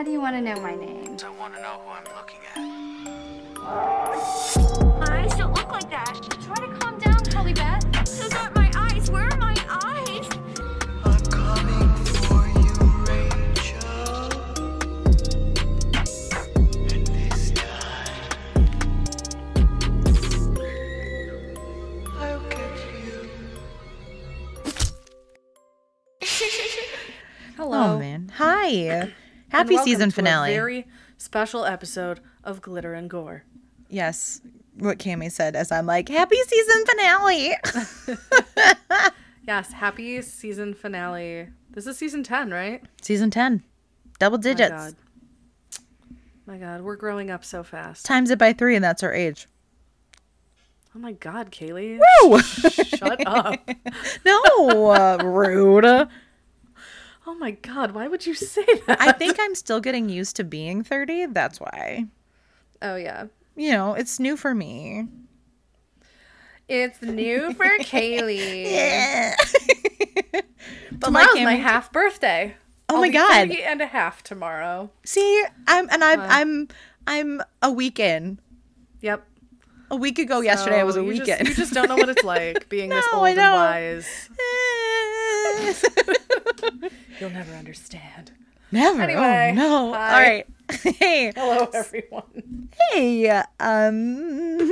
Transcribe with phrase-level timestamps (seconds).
[0.00, 1.18] Why do you want to know my name?
[1.22, 2.56] I want to know who I'm looking at.
[5.10, 6.18] Eyes don't look like that.
[6.42, 7.84] Try to calm down, Kelly Beth.
[8.18, 9.10] Who got my eyes?
[9.10, 10.26] Where are my eyes?
[11.04, 12.72] I'm coming for you,
[13.04, 14.30] Rachel.
[16.94, 18.24] And this time,
[22.16, 22.72] I'll get
[23.04, 23.28] you.
[27.58, 27.96] Hello.
[27.96, 28.32] Oh man.
[28.38, 29.12] Hi.
[29.60, 30.50] Happy season finale.
[30.52, 30.86] very
[31.18, 33.44] special episode of Glitter and Gore.
[33.88, 34.40] Yes.
[34.78, 37.54] What Cami said as I'm like, happy season finale.
[39.46, 41.48] Yes, happy season finale.
[41.70, 42.82] This is season 10, right?
[43.02, 43.64] season 10.
[44.18, 44.70] Double My digits.
[44.70, 44.94] God.
[46.46, 48.04] My God, we're growing up so fast.
[48.06, 49.48] Times it by three and that's our age.
[50.94, 51.98] Oh my God, Kaylee.
[52.22, 52.38] Woo!
[52.40, 53.68] Shut up.
[54.24, 56.08] no, uh, rude.
[57.30, 59.00] Oh my God, why would you say that?
[59.00, 61.26] I think I'm still getting used to being 30.
[61.26, 62.06] That's why.
[62.82, 63.26] Oh, yeah.
[63.54, 65.06] You know, it's new for me.
[66.68, 69.32] It's new for Kaylee.
[70.32, 72.56] but Tomorrow's like, my half birthday.
[72.88, 73.52] Oh I'll my God.
[73.52, 74.90] and a half tomorrow.
[75.04, 76.68] see, I'm and I'm I'm
[77.06, 78.40] I'm a week in.
[79.02, 79.24] Yep.
[79.92, 81.46] A week ago yesterday I was a So weekend.
[81.46, 84.04] Just, you just don't know what it's like being this old I and don't.
[87.20, 88.32] You'll never understand.
[88.72, 89.02] Never.
[89.02, 89.92] Anyway, oh, no.
[89.92, 90.12] hi.
[90.12, 90.46] All right.
[90.98, 91.32] Hey.
[91.34, 92.68] Hello, everyone.
[92.92, 93.28] Hey.
[93.58, 94.70] Um.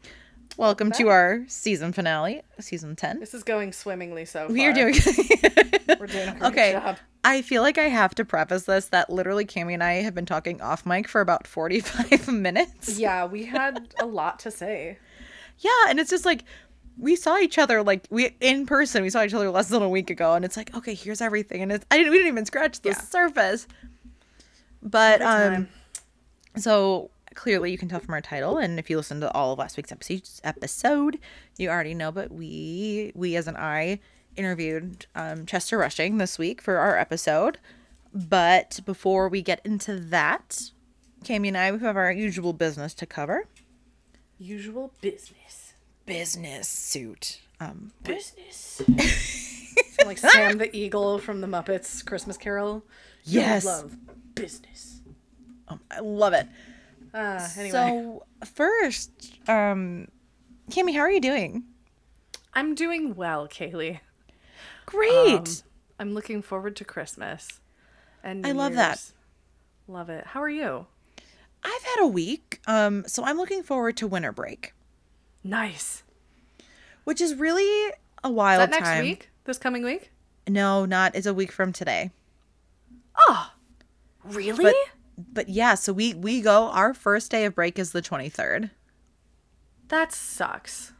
[0.56, 3.18] welcome to our season finale, season ten.
[3.18, 4.52] This is going swimmingly so far.
[4.52, 4.94] We are doing.
[5.98, 6.72] We're doing a great okay.
[6.72, 6.98] job.
[7.24, 10.26] I feel like I have to preface this that literally Cami and I have been
[10.26, 12.98] talking off mic for about forty-five minutes.
[12.98, 14.98] Yeah, we had a lot to say.
[15.58, 16.44] Yeah, and it's just like
[16.98, 19.02] we saw each other like we in person.
[19.02, 21.62] We saw each other less than a week ago, and it's like okay, here's everything,
[21.62, 23.00] and it's I didn't we didn't even scratch the Yeah.
[23.00, 23.66] surface.
[24.82, 25.68] But um,
[26.56, 29.58] so clearly you can tell from our title, and if you listen to all of
[29.58, 31.18] last week's episode, episode
[31.56, 32.12] you already know.
[32.12, 33.98] But we we as an I
[34.36, 37.58] interviewed um, Chester Rushing this week for our episode.
[38.12, 40.70] But before we get into that,
[41.24, 43.46] Cami and I we have our usual business to cover.
[44.38, 45.63] Usual business.
[46.06, 47.40] Business suit.
[47.60, 48.82] Um, Business.
[49.94, 52.82] Sound like Sam the Eagle from the Muppets Christmas Carol.
[53.24, 53.64] You Yes.
[53.64, 53.96] love
[54.34, 55.00] business.
[55.68, 56.46] Um, I love it.
[57.14, 59.10] Uh, anyway, So first,
[59.48, 60.08] um,
[60.70, 61.64] Cami, how are you doing?
[62.52, 64.00] I'm doing well, Kaylee.
[64.86, 65.28] Great.
[65.38, 65.44] Um,
[65.98, 67.60] I'm looking forward to Christmas.
[68.22, 69.00] And I New love that.
[69.86, 70.26] Love it.
[70.26, 70.86] How are you?
[71.62, 74.74] I've had a week, um, so I'm looking forward to winter break,
[75.44, 76.02] Nice.
[77.04, 77.92] which is really
[78.24, 79.02] a Is wild that next time.
[79.04, 79.30] week?
[79.44, 80.10] This coming week?
[80.48, 81.14] No, not.
[81.14, 82.10] It's a week from today.
[83.28, 83.52] Oh,
[84.24, 84.64] really?
[84.64, 84.74] But
[85.34, 86.64] but yeah, so we we go.
[86.70, 88.70] Our first day of break is the 23rd,
[89.88, 90.92] that sucks.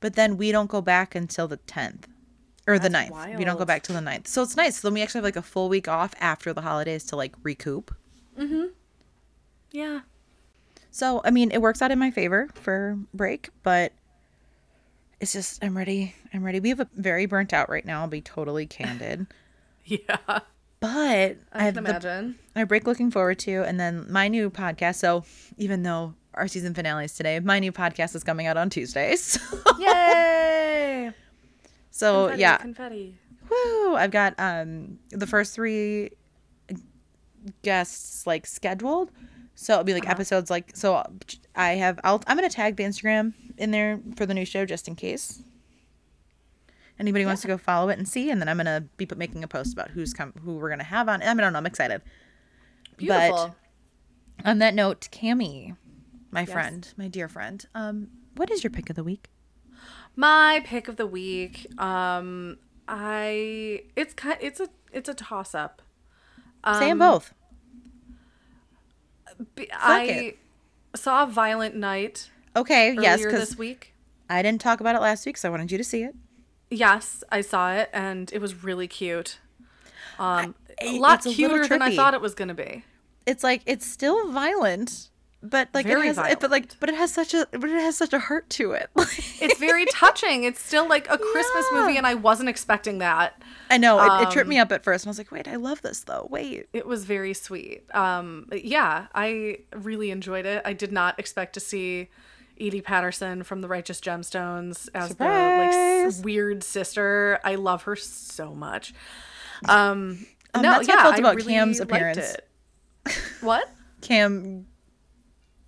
[0.00, 2.04] but then we don't go back until the 10th.
[2.66, 3.36] Or the That's 9th.
[3.38, 4.26] We don't go back till the 9th.
[4.28, 4.78] So it's nice.
[4.80, 7.34] So then we actually have like a full week off after the holidays to like
[7.42, 7.94] recoup.
[8.38, 8.66] Mm-hmm.
[9.72, 10.00] Yeah.
[10.90, 13.92] So, I mean, it works out in my favor for break, but
[15.20, 16.14] it's just I'm ready.
[16.32, 16.60] I'm ready.
[16.60, 18.00] We have a very burnt out right now.
[18.02, 19.26] I'll be totally candid.
[19.84, 20.18] Yeah.
[20.80, 22.38] But I, I have can the, imagine.
[22.54, 24.96] my break looking forward to, and then my new podcast.
[24.96, 25.24] So
[25.56, 29.38] even though our season finale is today, my new podcast is coming out on Tuesdays.
[29.78, 31.10] Yay!
[31.90, 33.18] so Confetti, yeah, Confetti.
[33.50, 33.94] woo!
[33.96, 36.10] I've got um the first three
[37.62, 39.10] guests like scheduled.
[39.60, 41.02] So it'll be like episodes like so
[41.56, 44.86] I have I'll I'm gonna tag the Instagram in there for the new show just
[44.86, 45.42] in case.
[46.96, 49.42] Anybody wants to go follow it and see, and then I'm gonna be put, making
[49.42, 51.22] a post about who's come who we're gonna have on.
[51.22, 51.58] I, mean, I don't know.
[51.58, 52.02] I'm excited.
[52.98, 53.56] Beautiful.
[54.44, 55.76] On that note, Cami,
[56.30, 59.28] my friend, my dear friend, um, what is your pick of the week?
[60.14, 61.66] My pick of the week.
[61.80, 65.82] Um, I it's kind it's a it's a toss up.
[66.64, 67.22] Say them Um,
[69.54, 69.66] both.
[69.72, 70.38] I it.
[70.96, 73.94] saw Violent Night Okay, yes, this week.
[74.28, 76.14] I didn't talk about it last week, so I wanted you to see it.
[76.70, 79.38] Yes, I saw it and it was really cute.
[80.18, 82.84] Um, a I- lot it's a little cuter than I thought it was gonna be.
[83.26, 85.10] It's like it's still violent,
[85.42, 87.80] but like Very it has, it, but like, but it has such a, but it
[87.80, 88.90] has such a heart to it.
[89.40, 90.42] It's very touching.
[90.44, 91.80] It's still like a Christmas Yeah.
[91.80, 93.40] movie, and I wasn't expecting that.
[93.70, 95.46] I know it, it tripped Um, me up at first, and I was like, wait,
[95.48, 96.26] I love this though.
[96.30, 97.84] Wait, It was very sweet.
[97.94, 100.62] Um, yeah, I really enjoyed it.
[100.64, 102.08] I did not expect to see
[102.56, 107.38] Edi Patterson from The Righteous Gemstones as the like s- weird sister.
[107.44, 108.94] I love her so much.
[109.68, 112.18] Um, Um, no, that's how I felt about really Cam's liked appearance.
[112.18, 112.48] it.
[113.40, 113.70] What?
[114.00, 114.66] Cam,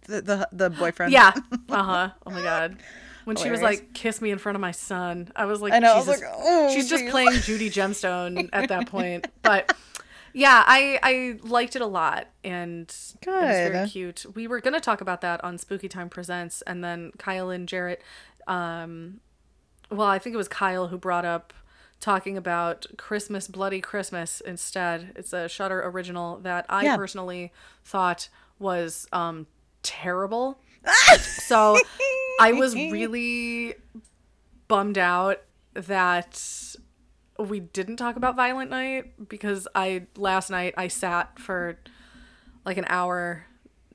[0.07, 1.13] the the, the boyfriend.
[1.13, 1.33] Yeah.
[1.69, 2.11] Uh huh.
[2.27, 2.79] Oh my god.
[3.25, 5.79] When she was like, "Kiss me in front of my son," I was like, I
[5.79, 6.21] know, I was Jesus.
[6.23, 9.27] like, oh, she's just playing Judy Gemstone at that point.
[9.43, 9.75] But
[10.33, 12.89] yeah, I I liked it a lot, and
[13.23, 14.27] it was very cute.
[14.35, 18.03] We were gonna talk about that on Spooky Time Presents, and then Kyle and Jarrett.
[18.47, 19.21] Um,
[19.91, 21.53] well, I think it was Kyle who brought up
[22.01, 25.13] talking about Christmas Bloody Christmas instead.
[25.17, 26.97] It's a Shudder original that I Yeah.
[26.97, 27.53] personally
[27.85, 28.29] thought
[28.59, 29.47] was um
[29.83, 30.59] terrible.
[31.19, 31.79] So
[32.41, 33.75] I was really
[34.69, 35.43] bummed out
[35.75, 36.43] that
[37.39, 41.79] we didn't talk about Violent Night because I last night I sat for
[42.65, 43.47] like an hour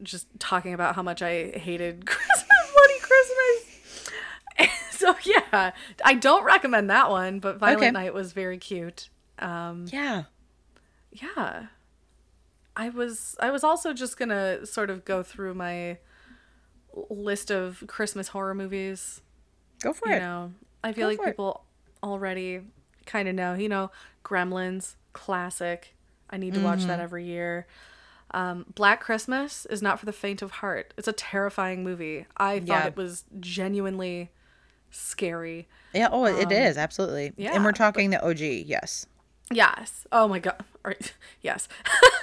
[0.03, 4.09] just talking about how much I hated Christmas Bloody Christmas.
[4.91, 5.71] so yeah,
[6.03, 7.91] I don't recommend that one, but Violent Okay.
[7.91, 9.09] Night was very cute.
[9.39, 10.23] Um Yeah.
[11.11, 11.67] yeah.
[12.75, 15.97] I was I was also just going to sort of go through my
[17.09, 19.21] list of Christmas horror movies
[19.81, 20.19] Go for you it.
[20.19, 20.53] know
[20.83, 21.31] i feel Go like for it.
[21.31, 21.65] people
[22.01, 22.61] already
[23.05, 23.91] kind of know you know
[24.23, 25.95] gremlins classic
[26.29, 26.87] i need to watch Mm-hmm.
[26.87, 27.67] that every year
[28.31, 32.59] um, black christmas is not for the faint of heart it's a terrifying movie i
[32.59, 32.87] thought Yeah.
[32.87, 34.31] it was genuinely
[34.91, 36.07] scary Yeah.
[36.11, 37.27] Oh, it is absolutely.
[37.27, 38.39] Um, yeah, and we're but- talking the OG.
[38.39, 39.05] Yes.
[39.51, 40.95] Yes oh my god or,
[41.41, 41.67] yes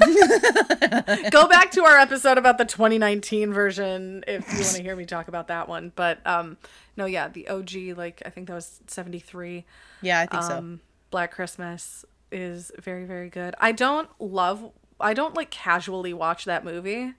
[1.31, 5.05] go back to our episode about the 2019 version if you want to hear me
[5.05, 6.57] talk about that one but um
[6.97, 9.65] no yeah the og like i think that was 73
[10.03, 10.57] Yeah, I think so.
[10.59, 10.81] um,
[11.11, 13.55] Black Christmas is very very good.
[13.61, 17.13] I don't love I don't like casually watch that movie.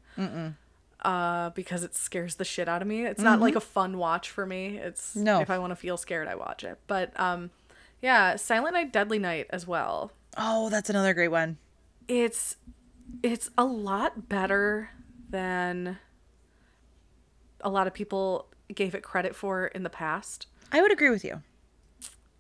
[1.06, 3.06] Uh, because it scares the shit out of me.
[3.06, 4.78] It's not like a fun watch for me.
[4.78, 5.24] It's Mm-hmm.
[5.26, 5.42] No.
[5.42, 6.80] if I want to feel scared, I watch it.
[6.88, 7.50] But um,
[8.04, 10.12] yeah, Silent Night, Deadly Night as well.
[10.38, 11.58] Oh, that's another great one.
[12.10, 12.58] It's
[13.24, 14.90] it's a lot better
[15.30, 15.98] than
[17.62, 20.48] a lot of people gave it credit for in the past.
[20.72, 21.42] I would agree with you.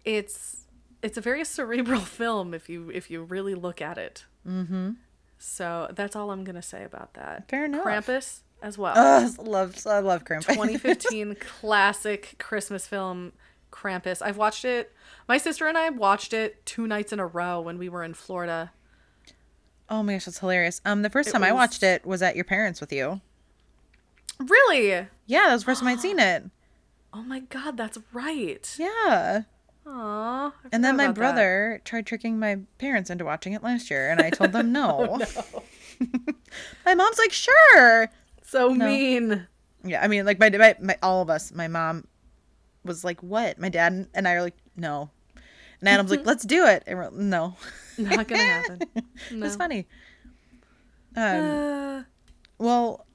[0.03, 0.65] it's
[1.01, 4.25] it's a very cerebral film if you if you really look at it.
[4.45, 4.91] Mm-hmm.
[5.39, 7.47] So that's all I'm gonna say about that.
[7.47, 7.85] Fair enough.
[7.85, 8.93] Krampus as well.
[8.97, 10.47] Oh, love, I love Krampus.
[10.47, 13.31] 2015 classic Christmas film
[13.71, 14.21] Krampus.
[14.21, 14.91] I've watched it.
[15.27, 18.13] My sister and I watched it two nights in a row when we were in
[18.13, 18.71] Florida.
[19.89, 20.81] oh my gosh, that's hilarious.
[20.85, 23.21] Um, the first It time I watched it was at your parents with you.
[24.39, 25.07] Really?
[25.25, 26.43] Yeah, that was the first time I'd seen it.
[27.15, 28.75] Oh my god, that's right.
[28.79, 29.43] Yeah.
[29.85, 30.47] Aw.
[30.47, 31.19] I And then my about that.
[31.19, 35.21] brother tried tricking my parents into watching it last year, and I told them no.
[36.87, 38.09] my mom's like, sure.
[38.41, 39.45] So mean.
[39.83, 41.51] Yeah, I mean, like my, my my all of us.
[41.53, 42.07] My mom
[42.83, 45.09] was like, "What?" My dad and I are like, "No,"
[45.79, 47.55] and Adam's like, "Let's do it." And we're no,
[47.97, 48.79] Not gonna happen.
[49.31, 49.45] No.
[49.45, 49.87] it's funny.
[51.15, 52.03] Um, Uh,
[52.57, 53.05] well,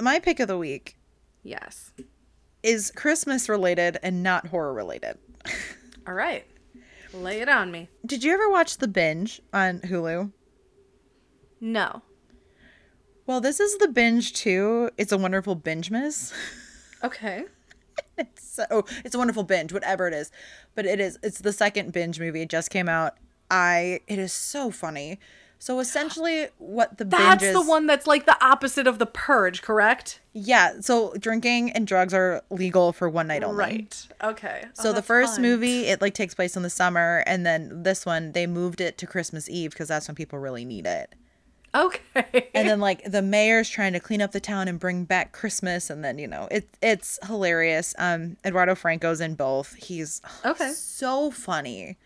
[0.00, 0.96] my pick of the week
[1.42, 1.92] yes.
[2.62, 5.18] is Christmas related and not horror related.
[6.06, 6.44] All right.
[7.12, 7.88] Lay it on me.
[8.04, 10.32] Did you ever watch The Binge on Hulu?
[11.60, 12.02] No.
[13.26, 14.90] Well, this is the binge too.
[14.98, 16.34] It's a wonderful binge miss.
[17.04, 17.44] Okay.
[18.16, 20.30] It's so oh, it's a wonderful binge, whatever it is.
[20.76, 22.42] But it is it's the second binge movie.
[22.42, 23.16] It just came out.
[23.50, 25.18] I it is so funny.
[25.58, 29.06] So essentially what the That's binge is the one that's like the opposite of the
[29.06, 30.20] purge, correct?
[30.32, 33.56] Yeah, so drinking and drugs are legal for one night only.
[33.56, 34.06] Right.
[34.22, 34.64] Okay.
[34.66, 35.42] Oh, so Oh, the first fun.
[35.42, 38.96] movie it like takes place in the summer and then this one they moved it
[38.98, 41.14] to Christmas Eve because that's when people really need it.
[41.74, 42.50] Okay.
[42.54, 45.90] and then like the mayor's trying to clean up the town and bring back Christmas,
[45.90, 47.94] and then you know it it's hilarious.
[47.98, 49.74] Um, Eduardo Franco's in both.
[49.74, 50.70] He's Okay.
[50.70, 51.96] so funny,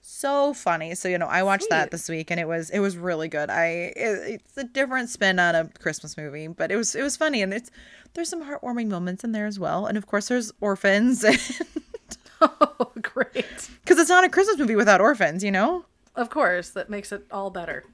[0.00, 0.94] so funny.
[0.94, 3.48] So you know I watched that this week, and it was it was really good.
[3.50, 7.16] I it, it's a different spin on a Christmas movie, but it was it was
[7.16, 7.70] funny, and it's
[8.14, 11.38] there's some heartwarming moments in there as well, and of course there's orphans, And
[12.40, 13.70] oh, great.
[13.84, 15.84] because it's not a Christmas movie without orphans, you know.
[16.16, 17.84] Of course, that makes it all better.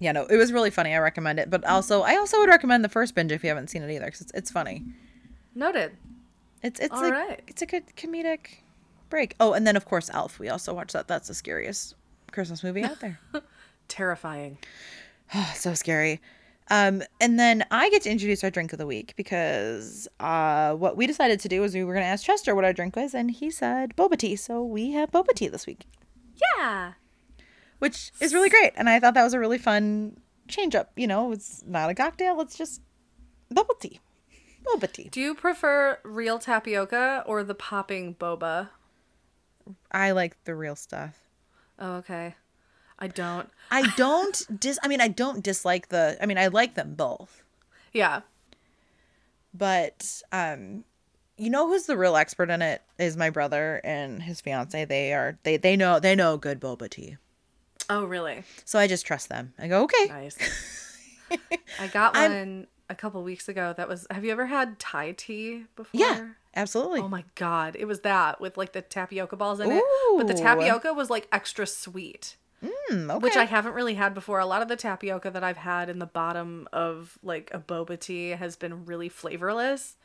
[0.00, 0.94] Yeah, no, it was really funny.
[0.94, 3.68] I recommend it, but also I also would recommend the first binge if you haven't
[3.68, 4.84] seen it either, because it's, it's funny.
[5.54, 5.96] Noted.
[6.62, 7.42] It's it's All like right.
[7.48, 8.58] it's a good comedic
[9.10, 9.34] break.
[9.40, 10.38] Oh, and then of course Elf.
[10.38, 11.08] We also watched that.
[11.08, 11.94] That's the scariest
[12.32, 13.18] Christmas movie out there.
[13.88, 14.58] Terrifying.
[15.54, 16.20] so scary.
[16.70, 20.96] Um, and then I get to introduce our drink of the week because uh, what
[20.98, 23.14] we decided to do is we were going to ask Chester what our drink was,
[23.14, 24.36] and he said boba tea.
[24.36, 25.86] So we have boba tea this week,
[26.58, 26.92] Yeah.
[27.78, 28.72] Which is really great.
[28.76, 30.18] And I thought that was a really fun
[30.48, 30.90] change up.
[30.96, 32.80] You know, it's not a cocktail; it's just
[33.50, 34.00] bubble tea,
[34.64, 35.08] boba tea.
[35.10, 38.68] Do you prefer real tapioca or the popping boba?
[39.92, 41.18] I like the real stuff.
[41.78, 42.34] Oh, okay.
[42.98, 43.48] I don't.
[43.70, 44.78] I don't dis.
[44.82, 46.16] I mean, I don't dislike the.
[46.20, 47.42] I mean, I like them both,
[47.92, 48.22] Yeah.
[49.54, 50.84] but um,
[51.36, 54.84] you know who's the real expert in it is my brother and his fiance.
[54.84, 57.16] They are they they know they know good boba tea.
[57.90, 58.42] Oh, really?
[58.64, 59.54] So I just trust them.
[59.58, 60.06] I go okay.
[60.08, 60.36] Nice.
[61.80, 63.74] I got I'm- one a couple weeks ago.
[63.76, 64.06] That was.
[64.10, 65.98] Have you ever had Thai tea before?
[66.00, 67.00] Yeah, absolutely.
[67.00, 69.82] Oh my god, it was that with like the tapioca balls in it.
[70.16, 73.22] But the tapioca was like extra sweet, Hmm, okay.
[73.22, 74.38] which I haven't really had before.
[74.38, 77.98] A lot of the tapioca that I've had in the bottom of like a boba
[78.00, 79.96] tea has been really flavorless.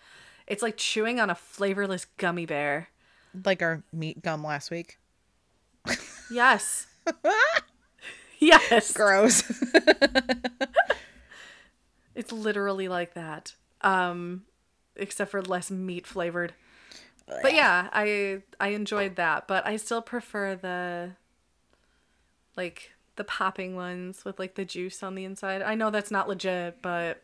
[0.45, 2.89] It's like chewing on a flavorless gummy bear.
[3.45, 4.99] like our meat gum last week.
[6.31, 6.87] Yes.
[8.43, 8.93] yes.
[8.93, 9.43] Gross.
[12.15, 13.53] It's literally like that.
[13.81, 14.43] Um
[14.95, 16.53] except for less meat flavored.
[17.25, 21.11] But yeah, I I enjoyed that, but I still prefer the
[22.55, 25.61] like the popping ones with like the juice on the inside.
[25.61, 27.23] I know that's not legit, but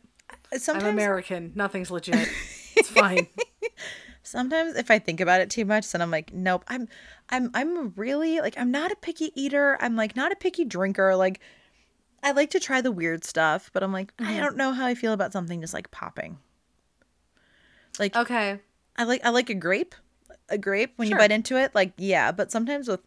[0.56, 1.52] sometimes, I'm American.
[1.54, 2.28] Nothing's legit.
[2.76, 3.26] It's fine.
[4.30, 6.64] sometimes if I think about it too much, then I'm like, nope.
[6.68, 6.88] I'm,
[7.28, 9.76] I'm, I'm really like I'm not a picky eater.
[9.80, 11.16] I'm like not a picky drinker.
[11.16, 11.40] Like
[12.22, 14.40] I like to try the weird stuff, but I'm like I mm-hmm.
[14.40, 16.38] don't know how I feel about something just like popping.
[17.98, 18.60] Like Okay.
[18.96, 19.94] I like I like a grape,
[20.48, 21.16] a grape when Sure.
[21.16, 21.74] you bite into it.
[21.74, 23.00] Like yeah, but sometimes with,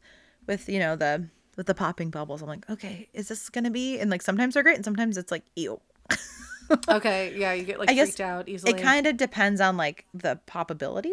[0.48, 4.00] with you know the with the popping bubbles, I'm like, okay, is this gonna be?
[4.00, 5.80] And like sometimes they're great, and sometimes it's like ew.
[6.88, 7.36] Okay.
[7.38, 8.74] Yeah, you get like I freaked out easily.
[8.74, 11.12] It kind of depends on like the poppability.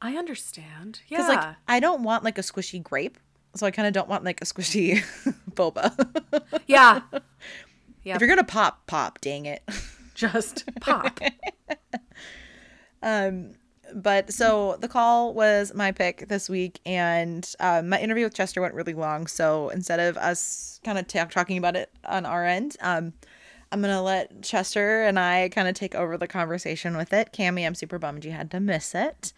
[0.00, 1.00] I understand.
[1.08, 1.18] Yeah.
[1.18, 3.18] Because like I don't want like a squishy grape,
[3.54, 5.02] so I kind of don't want like a squishy
[5.52, 5.92] boba.
[6.66, 7.00] yeah.
[8.06, 8.16] Yeah.
[8.16, 9.18] If you're gonna pop, pop.
[9.22, 9.62] Dang it.
[10.14, 11.18] Just pop.
[13.02, 13.52] um
[13.94, 18.60] But so the call was my pick this week, and um, my interview with Chester
[18.60, 19.26] went really long.
[19.26, 23.14] So instead of us kind of ta- talking about it on our end, um,
[23.72, 27.32] I'm gonna let Chester and I kind of take over the conversation with it.
[27.32, 29.32] Cammy, I'm super bummed you had to miss it.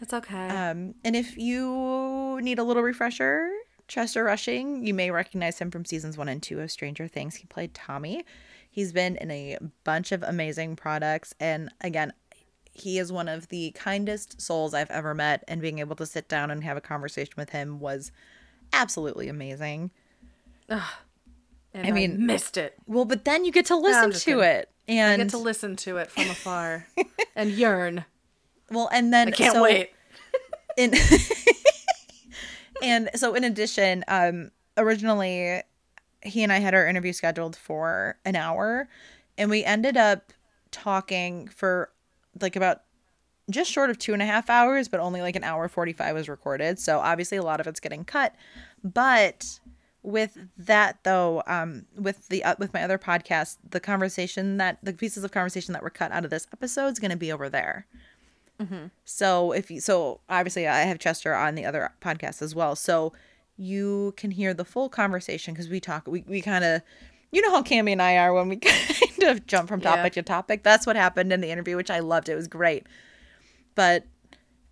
[0.00, 0.48] It's okay.
[0.48, 3.50] Um, and if you need a little refresher,
[3.88, 7.34] Chester Rushing, you may recognize him from seasons one and two of Stranger Things.
[7.34, 8.24] He played Tommy.
[8.70, 11.34] He's been in a bunch of amazing products.
[11.40, 12.12] And again,
[12.72, 15.42] he is one of the kindest souls I've ever met.
[15.48, 18.12] And being able to sit down and have a conversation with him was
[18.72, 19.90] absolutely amazing.
[21.74, 22.74] And I mean- missed it.
[22.86, 24.44] Well, but then you get to listen just to kidding.
[24.44, 24.68] it.
[24.88, 26.86] I And get to listen to it from afar
[27.36, 28.04] and yearn.
[28.70, 29.90] well, and then I can't so- wait.
[30.76, 30.94] in
[32.82, 35.60] and so in addition um originally
[36.22, 38.88] he and i had our interview scheduled for an hour
[39.36, 40.32] and we ended up
[40.70, 41.90] talking for
[42.40, 42.82] like about
[43.50, 46.28] just short of two and a half hours but only like an hour 45 was
[46.28, 48.34] recorded so obviously a lot of it's getting cut
[48.84, 49.58] but
[50.02, 54.92] with that though um with the uh, with my other podcast the conversation that the
[54.94, 57.48] pieces of conversation that were cut out of this episode is going to be over
[57.50, 57.86] there
[59.04, 62.76] so if you so obviously I have Chester on the other podcast as well.
[62.76, 63.14] So
[63.56, 66.82] you can hear the full conversation because we talk we, we kind of
[67.32, 69.96] you know how Cammy and I are when we kind of jump from Yeah.
[69.96, 70.62] topic to topic.
[70.62, 72.28] That's what happened in the interview, which I loved.
[72.28, 72.86] It was great.
[73.74, 74.04] But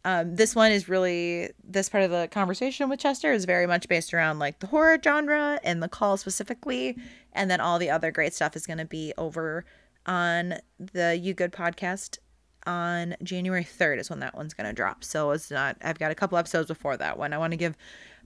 [0.05, 3.89] um, this one is really this part of the conversation with Chester is very much
[3.89, 6.97] based around like the horror genre and the call specifically,
[7.33, 9.65] and then all the other great stuff is going to be over
[10.07, 12.19] on the You Good podcast
[12.67, 15.03] on January 3rd is when that one's going to drop.
[15.03, 17.33] So it's not, I've got a couple episodes before that one.
[17.33, 17.77] I want to give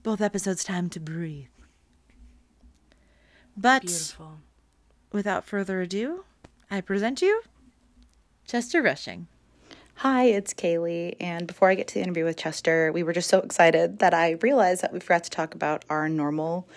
[0.03, 1.47] both episodes time to breathe.
[3.55, 4.39] But Beautiful.
[5.11, 6.25] without further ado,
[6.69, 7.41] I present you
[8.45, 9.27] Chester Rushing.
[9.97, 11.15] Hi, it's Kaylee.
[11.21, 14.13] And before I get to the interview with Chester, we were just so excited that
[14.13, 16.67] I realized that we forgot to talk about our normal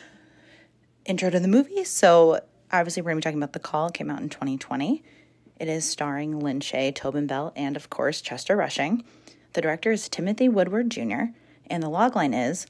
[1.05, 1.83] intro to the movie.
[1.83, 3.89] So, obviously, we're going to be talking about The Call.
[3.89, 5.03] It came out in 2020.
[5.59, 9.03] It is starring Lin Shaye, Tobin Bell, and of course, Chester Rushing.
[9.55, 11.33] The director is Timothy Woodward Jr.,
[11.69, 12.67] and the logline is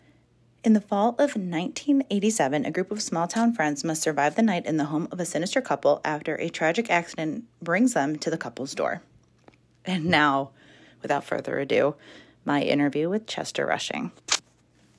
[0.64, 4.64] In the fall of 1987, a group of small town friends must survive the night
[4.64, 8.38] in the home of a sinister couple after a tragic accident brings them to the
[8.38, 9.02] couple's door.
[9.86, 10.50] And now,
[11.02, 11.96] without further ado,
[12.44, 14.12] my interview with Chester Rushing.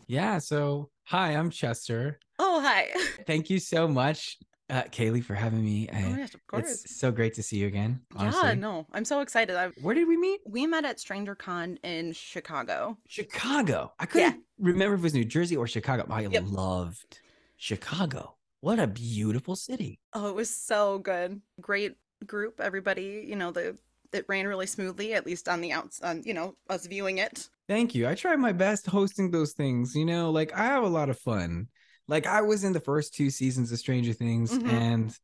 [0.07, 0.37] Yeah.
[0.39, 2.19] So, hi, I'm Chester.
[2.39, 2.89] Oh, hi.
[3.25, 4.37] Thank you so much,
[4.69, 5.89] uh, Kaylee, for having me.
[5.89, 6.83] I- Oh, yes, of course.
[6.85, 7.99] It's so great to see you again.
[8.19, 9.55] Yeah, no, I'm so excited.
[9.55, 10.41] I, Where did we meet?
[10.45, 12.97] we met at Stranger Con in Chicago.
[13.07, 13.91] Chicago.
[13.99, 16.05] I couldn't remember if it was New Jersey or Chicago.
[16.09, 16.43] I Yep.
[16.47, 17.19] loved
[17.57, 18.35] Chicago.
[18.61, 19.99] What a beautiful city.
[20.13, 21.41] Oh, it was so good.
[21.61, 22.59] Great group.
[22.59, 23.77] Everybody, you know, the
[24.13, 27.49] it ran really smoothly, at least on the outs on, you know, us viewing it.
[27.67, 28.07] Thank you.
[28.07, 29.95] I try my best hosting those things.
[29.95, 31.67] You know, like I have a lot of fun.
[32.07, 34.69] Like I was in the first two seasons of Stranger Things, Mhm.
[34.71, 35.17] and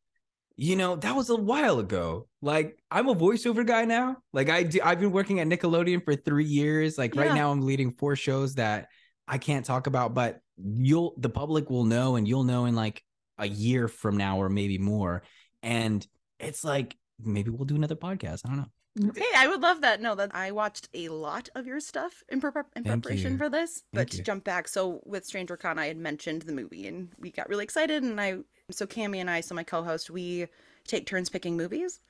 [0.56, 2.28] you know that was a while ago.
[2.42, 4.18] Like I'm a voiceover guy now.
[4.32, 6.98] Like I do, I've been working at Nickelodeon for three years.
[6.98, 8.88] Like right now, I'm leading four shows that
[9.26, 13.02] I can't talk about, but you'll the public will know, and you'll know in like
[13.38, 15.22] a year from now or maybe more.
[15.62, 16.06] And
[16.38, 18.42] it's like maybe we'll do another podcast.
[18.44, 18.70] I don't know.
[18.96, 20.00] Hey, I would love that.
[20.00, 23.38] No, that I watched a lot of your stuff in, prep in preparation you.
[23.38, 23.82] for this.
[23.92, 24.22] but to you.
[24.22, 27.64] jump back, so with Stranger Con, I had mentioned the movie, and we got really
[27.64, 28.02] excited.
[28.04, 28.38] And I,
[28.70, 30.46] so Cami and I, so my co-host, we
[30.86, 32.00] take turns picking movies.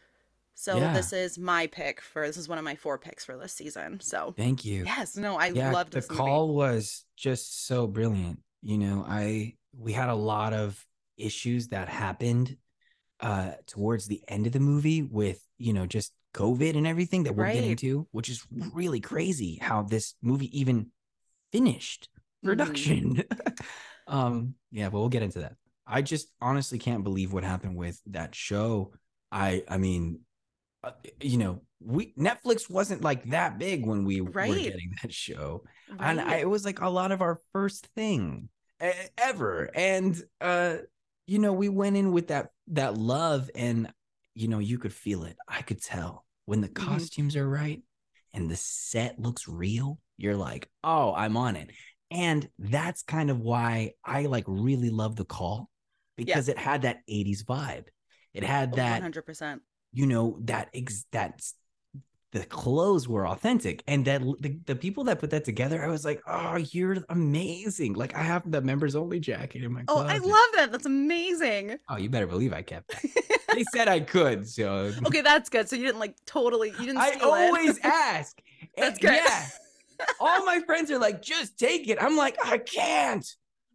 [0.55, 0.93] So Yeah.
[0.93, 4.01] this is my pick for this is one of my four picks for this season.
[4.01, 4.85] So Thank you.
[4.85, 6.23] yes, no, I yeah, loved the this movie.
[6.23, 8.41] call was just so brilliant.
[8.63, 10.85] You know, I we had a lot of
[11.17, 12.57] issues that happened
[13.21, 17.35] uh towards the end of the movie with, you know, just COVID and everything that
[17.35, 17.71] we'll get Right.
[17.71, 20.91] into, which is really crazy how this movie even
[21.53, 22.09] finished
[22.45, 22.49] Mhm.
[22.49, 23.23] production.
[24.07, 25.57] um, yeah, but we'll get into that.
[25.87, 28.93] I just honestly can't believe what happened with that show.
[29.31, 30.21] I I mean,
[30.83, 35.65] uh, you know, we Netflix wasn't like that big when we were getting that show
[35.99, 38.49] and I, it was like a lot of our first thing
[39.19, 40.77] ever and uh
[41.27, 43.93] you know we went in with that that love and
[44.35, 46.75] you know you could feel it i could tell when the Mhm.
[46.75, 47.83] costumes are right
[48.33, 51.71] and the set looks real you're like oh i'm on it
[52.11, 55.71] and that's kind of why i like really love the call
[56.17, 57.87] because it had that 80s vibe
[58.33, 59.63] it had Oh, that 100%.
[59.93, 61.55] you know that ex- that's
[62.35, 66.05] the clothes were authentic and that the, the people that put that together i was
[66.05, 70.05] like oh you're amazing like i have the members only jacket in my closet.
[70.05, 70.73] Oh, I love that.
[70.73, 71.79] That's amazing.
[71.89, 75.69] oh you better believe i kept that they said i could so okay, that's good.
[75.69, 76.71] So you didn't like totally.
[76.71, 76.99] You didn't.
[76.99, 78.43] i always ask
[78.77, 79.13] That's good.
[79.15, 79.47] yeah
[80.19, 83.25] all my friends are like just take it i'm like i can't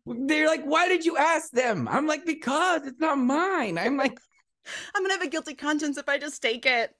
[0.05, 4.19] they're like why did you ask them i'm like because it's not mine i'm like
[4.93, 6.93] I'm gonna have a guilty conscience if I just take it.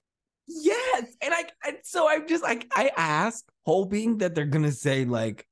[0.52, 5.04] Yes, and I and so I'm just like I ask, hoping that they're gonna say
[5.04, 5.46] like,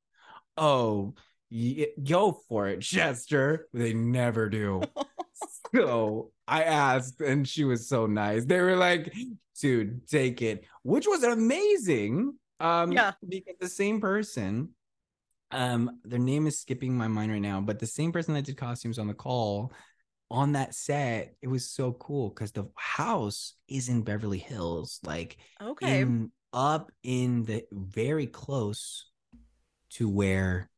[0.56, 1.14] "Oh,
[1.50, 4.82] y- go for it, Chester." They never do.
[5.74, 8.44] so I asked, and she was so nice.
[8.44, 9.12] They were like,
[9.60, 12.34] "Dude, take it," which was amazing.
[12.60, 13.12] Um, Yeah.
[13.28, 14.70] because the same person,
[15.52, 18.56] um, their name is skipping my mind right now, but the same person that did
[18.56, 19.72] costumes on the call
[20.30, 25.38] on that set, it was so cool because the house is in Beverly Hills, like
[25.60, 26.02] Okay.
[26.02, 29.10] in up in the very close
[29.90, 30.68] to where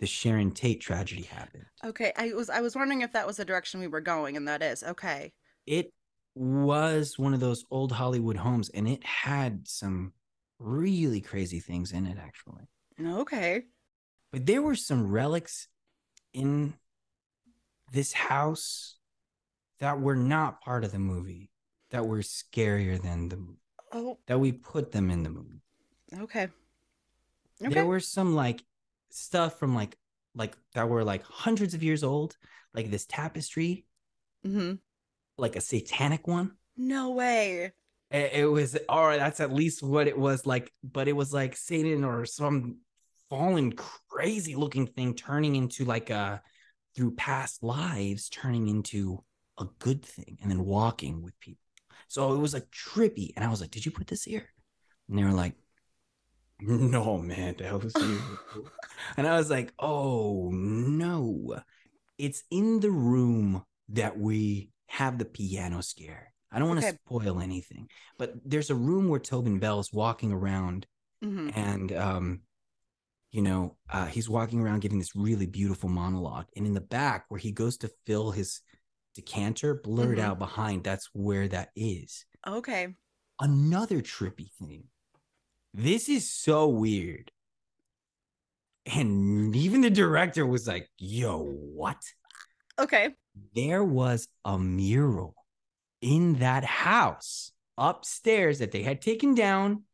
[0.00, 1.64] the Sharon Tate tragedy happened.
[1.84, 2.12] Okay.
[2.16, 4.62] I was I was wondering if that was the direction we were going, and that
[4.62, 5.32] is okay.
[5.66, 5.92] It
[6.34, 10.12] was one of those old Hollywood homes, and it had some
[10.58, 12.64] really crazy things in it, actually.
[13.00, 13.62] Okay.
[14.32, 15.68] But there were some relics
[16.32, 16.74] in
[17.92, 18.96] this house
[19.78, 21.50] that were not part of the movie,
[21.90, 23.60] that were scarier than the movie,
[23.92, 24.18] Oh.
[24.26, 25.62] that we put them in the movie.
[26.14, 26.48] Okay.
[27.62, 27.74] Okay.
[27.74, 28.62] There were some like
[29.10, 29.96] stuff from like
[30.34, 32.36] like that were like hundreds of years old,
[32.74, 33.84] like this tapestry,
[34.42, 34.74] hmm
[35.38, 36.52] like a satanic one.
[36.76, 37.72] No way.
[38.10, 39.18] It, it was all right.
[39.18, 42.78] That's at least what it was like, but it was like Satan or some
[43.28, 46.42] fallen crazy looking thing turning into like a
[46.94, 49.24] through past lives turning into
[49.58, 51.60] a good thing and then walking with people.
[52.08, 54.48] So it was like trippy, and I was like, "Did you put this here?"
[55.08, 55.54] And they were like,
[56.60, 58.38] "No, man, that was you."
[59.16, 61.60] and I was like, "Oh no,
[62.18, 66.98] it's in the room that we have the piano scare." I don't want to Okay.
[67.06, 70.86] spoil anything, but there's a room where Tobin Bell's walking around
[71.22, 72.42] hmm and um
[73.32, 77.24] you know uh he's walking around giving this really beautiful monologue and in the back
[77.28, 78.60] where he goes to fill his
[79.14, 80.22] decanter blurred Mhm.
[80.22, 82.94] out behind that's where that is Okay.
[83.40, 84.84] another trippy thing
[85.74, 87.32] this is so weird
[88.86, 91.98] and even the director was like yo what
[92.78, 93.14] Okay.
[93.54, 95.34] there was a mural
[96.00, 99.84] in that house upstairs that they had taken down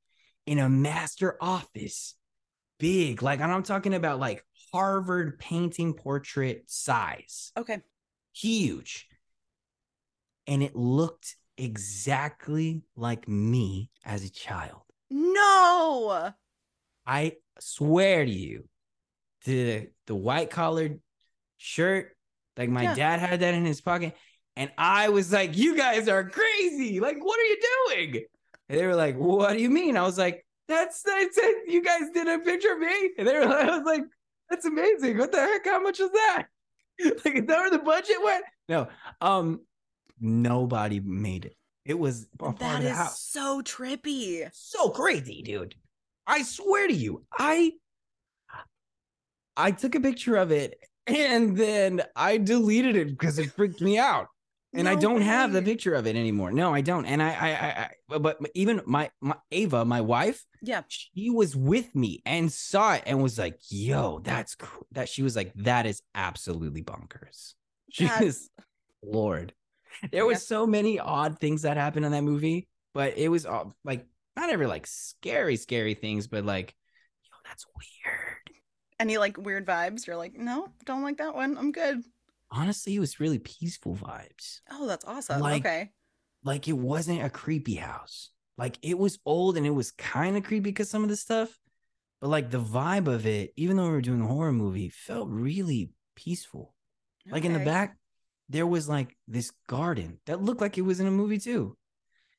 [0.46, 2.14] in a master office.
[2.78, 7.80] Big, like, and I'm talking about like Harvard painting portrait size, Okay.
[8.32, 9.08] huge.
[10.46, 14.82] And it looked exactly like me as a child.
[15.10, 16.32] No.
[17.06, 18.68] I swear to you,
[19.44, 21.00] the the white collared
[21.56, 22.16] shirt,
[22.56, 22.94] like my Yeah.
[22.94, 24.14] dad had that in his pocket,
[24.56, 27.00] and I was like, "You guys are crazy!
[27.00, 28.24] Like, what are you doing?"
[28.68, 31.70] And they were like, "What do you mean?" I was like, "That's that's it.
[31.70, 34.02] You guys did a picture of me," and they were, I was like,
[34.50, 35.18] That's amazing.
[35.18, 35.64] What the heck?
[35.66, 36.46] How much was that?
[37.24, 38.44] Like, is that where the budget went?
[38.68, 38.88] No.
[39.20, 39.60] Um,
[40.20, 41.56] nobody made it.
[41.84, 43.20] It was That the house.
[43.22, 44.48] so trippy.
[44.52, 45.74] so crazy, dude.
[46.26, 47.72] I swear to you, I
[49.56, 53.96] I took a picture of it and then I deleted it because it freaked me
[53.98, 54.26] out.
[54.74, 56.52] And I don't have the picture of it anymore.
[56.52, 57.06] No, I don't.
[57.06, 60.82] And I, I, I, I but even my, my Ava, my wife, Yeah.
[60.88, 64.82] she was with me and saw it and was like, "Yo, that's cr-.
[64.92, 67.54] that." She was like, "That is absolutely bonkers."
[67.90, 68.50] She That's- was,
[69.02, 69.54] Lord.
[70.12, 73.74] There was so many odd things that happened in that movie, but it was all
[73.84, 74.04] like
[74.36, 76.74] not ever like scary, scary things, but like,
[77.24, 78.60] yo, that's weird.
[79.00, 80.06] Any like weird vibes?
[80.06, 81.56] You're like, no, don't like that one.
[81.56, 82.02] I'm good.
[82.50, 84.60] Honestly, it was really peaceful vibes.
[84.70, 85.40] Oh, that's awesome.
[85.40, 85.90] Like- okay.
[86.44, 88.30] Like it wasn't a creepy house.
[88.56, 91.58] Like it was old and it was kind of creepy because some of the stuff,
[92.20, 95.28] but like the vibe of it, even though we were doing a horror movie, felt
[95.28, 96.74] really peaceful.
[97.30, 97.98] Like in the back,
[98.48, 101.76] there was like this garden that looked like it was in a movie too.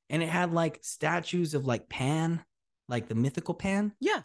[0.10, 2.43] And it had like statues of like Pan,
[2.88, 3.93] like the mythical Pan.
[4.00, 4.22] Yeah.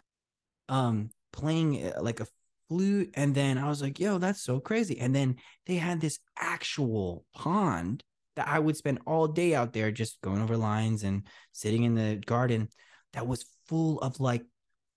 [0.67, 2.27] Um, playing uh, like a
[2.69, 3.11] flute.
[3.13, 4.99] And then I was like, yo, that's so crazy.
[4.99, 8.03] And then they had this actual pond
[8.35, 11.95] that I would spend all day out there just going over lines and sitting in
[11.95, 12.69] the garden
[13.13, 14.43] that was full of like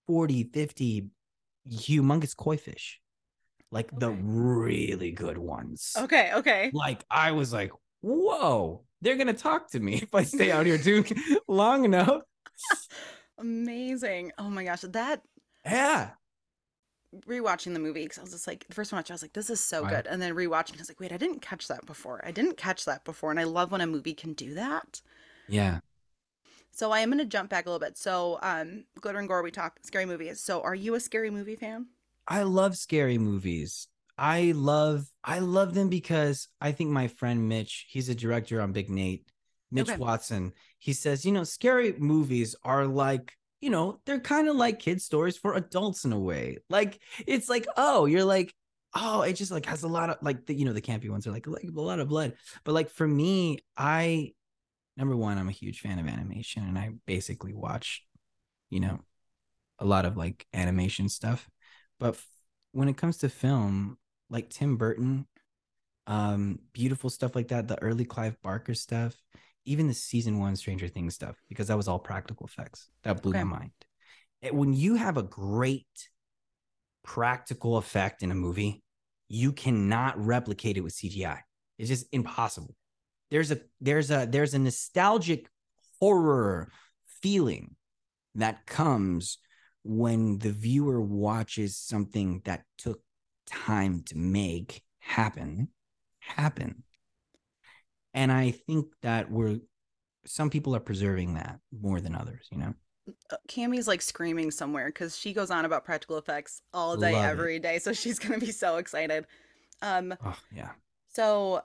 [0.06, 1.06] 40, 50
[1.70, 3.00] humongous koi fish.
[3.70, 5.92] Like the really good ones.
[5.96, 6.30] Okay.
[6.34, 6.70] Okay.
[6.72, 10.78] Like I was like, whoa, they're gonna talk to me if I stay out here
[10.78, 11.04] too
[11.48, 12.22] long enough.
[13.38, 14.32] Amazing.
[14.38, 14.80] Oh my gosh.
[14.80, 15.20] That
[15.64, 16.10] Yeah.
[17.26, 19.48] Rewatching the movie because I was just like the first watch I was like this
[19.50, 19.86] is so Right.
[19.86, 22.58] good and then rewatching I was like wait I didn't catch that before I didn't
[22.58, 25.00] catch that before and I love when a movie can do that
[25.48, 25.80] Yeah.
[26.70, 29.50] so I am gonna jump back a little bit so um glitter and gore we
[29.50, 31.86] talked scary movies so are you a scary movie fan
[32.26, 33.88] I love scary movies.
[34.16, 38.72] I love I love them because I think my friend Mitch, he's a director on
[38.72, 39.30] Big Nate,
[39.70, 39.96] Mitch Okay.
[39.96, 40.52] Watson.
[40.78, 45.02] He says, you know, scary movies are like, you know, they're kind of like kid
[45.02, 46.58] stories for adults in a way.
[46.70, 48.54] Like it's like, oh, you're like,
[48.94, 51.26] oh, it just like has a lot of like the, you know, the campy ones
[51.26, 52.34] are like, like a lot of blood.
[52.64, 54.32] But like for me, I
[54.96, 58.04] number one, I'm a huge fan of animation and I basically watch,
[58.70, 59.00] you know,
[59.78, 61.48] a lot of like animation stuff.
[61.98, 62.26] But f-
[62.72, 63.96] when it comes to film,
[64.30, 65.26] like Tim Burton,
[66.06, 69.14] um, beautiful stuff like that, the early Clive Barker stuff,
[69.68, 72.88] even the season one Stranger Things stuff, because that was all practical effects.
[73.02, 73.44] That blew Okay.
[73.44, 73.70] my mind.
[74.42, 75.86] And when you have a great
[77.04, 78.82] practical effect in a movie,
[79.28, 81.40] you cannot replicate it with CGI.
[81.78, 82.74] It's just impossible.
[83.30, 85.48] There's a there's a there's a nostalgic
[86.00, 86.72] horror
[87.22, 87.76] feeling
[88.34, 89.38] that comes
[89.82, 93.00] when the viewer watches something that took
[93.46, 95.68] time to make happen
[96.20, 96.84] happen
[98.18, 99.58] and i think that we're
[100.26, 102.74] some people are preserving that more than others you know?
[103.32, 107.24] Uh, Cammy's like screaming somewhere because she goes on about practical effects all day Love
[107.24, 107.28] it.
[107.28, 109.24] every day so she's gonna be so excited.
[109.80, 110.72] Um oh yeah.
[111.08, 111.62] so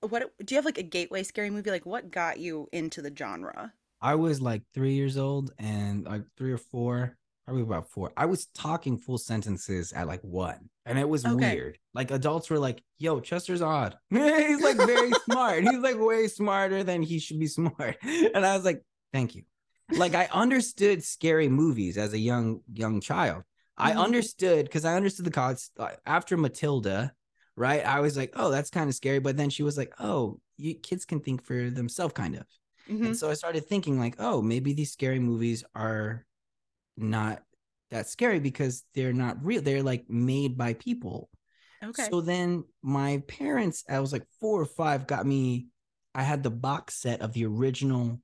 [0.00, 1.70] what do you have like a gateway scary movie?
[1.70, 3.72] Like what got you into the genre?
[4.00, 8.12] I was like three years old and like three or four probably about four.
[8.16, 11.54] I was talking full sentences at like one and it was Okay.
[11.54, 11.78] weird.
[11.94, 13.96] Like adults were like yo chester's odd.
[14.10, 15.62] He's like very smart.
[15.62, 17.96] He's like way smarter than he should be smart.
[18.34, 19.42] And i was like thank you.
[19.92, 23.42] Like i understood scary movies as a young young child.
[23.76, 24.04] I Mhm.
[24.06, 25.40] understood because i understood the
[25.78, 27.12] uh, after matilda
[27.56, 29.18] right i was like oh that's kind of scary.
[29.20, 32.46] But then she was like oh you kids can think for themselves kind of.
[32.90, 33.06] Mhm.
[33.06, 36.24] and so I started thinking like, oh, maybe these scary movies are
[36.96, 37.42] not
[37.90, 39.62] that scary because they're not real.
[39.62, 41.28] They're like made by people.
[41.82, 45.68] okay So then my parents, I was like four or five, got me.
[46.14, 48.20] I had the box set of the original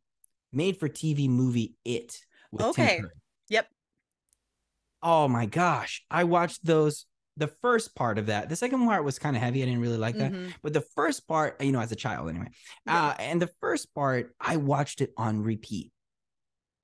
[0.52, 2.18] made for TV movie It.
[2.52, 3.02] with Okay.
[3.48, 3.68] Yep.
[5.02, 6.04] Oh my gosh.
[6.10, 8.48] I watched those the first part of that.
[8.48, 9.62] The second part was kind of heavy.
[9.62, 10.32] I didn't really like that.
[10.32, 10.54] Mhm.
[10.62, 12.48] But the first part, you know, as a child anyway.
[12.86, 13.08] Yeah.
[13.08, 15.92] Uh, and the first part, I watched it on repeat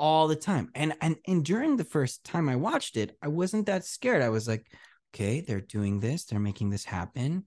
[0.01, 0.71] all the time.
[0.75, 4.23] And and and during the first time I watched it, I wasn't that scared.
[4.23, 4.67] I was like,
[5.15, 7.45] okay, they're doing this, they're making this happen.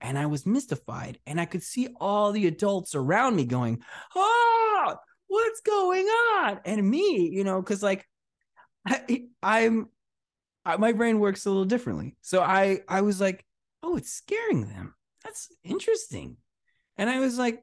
[0.00, 1.20] And I was mystified.
[1.26, 3.82] And I could see all the adults around me going,
[4.16, 4.96] oh,
[5.28, 6.60] what's going on?
[6.64, 8.08] And me, you know, because like
[8.86, 9.88] I, I'm
[10.64, 12.16] I, my brain works a little differently.
[12.22, 13.44] So I I was like,
[13.82, 14.94] oh, it's scaring them.
[15.22, 16.38] That's interesting.
[16.96, 17.62] And I was like,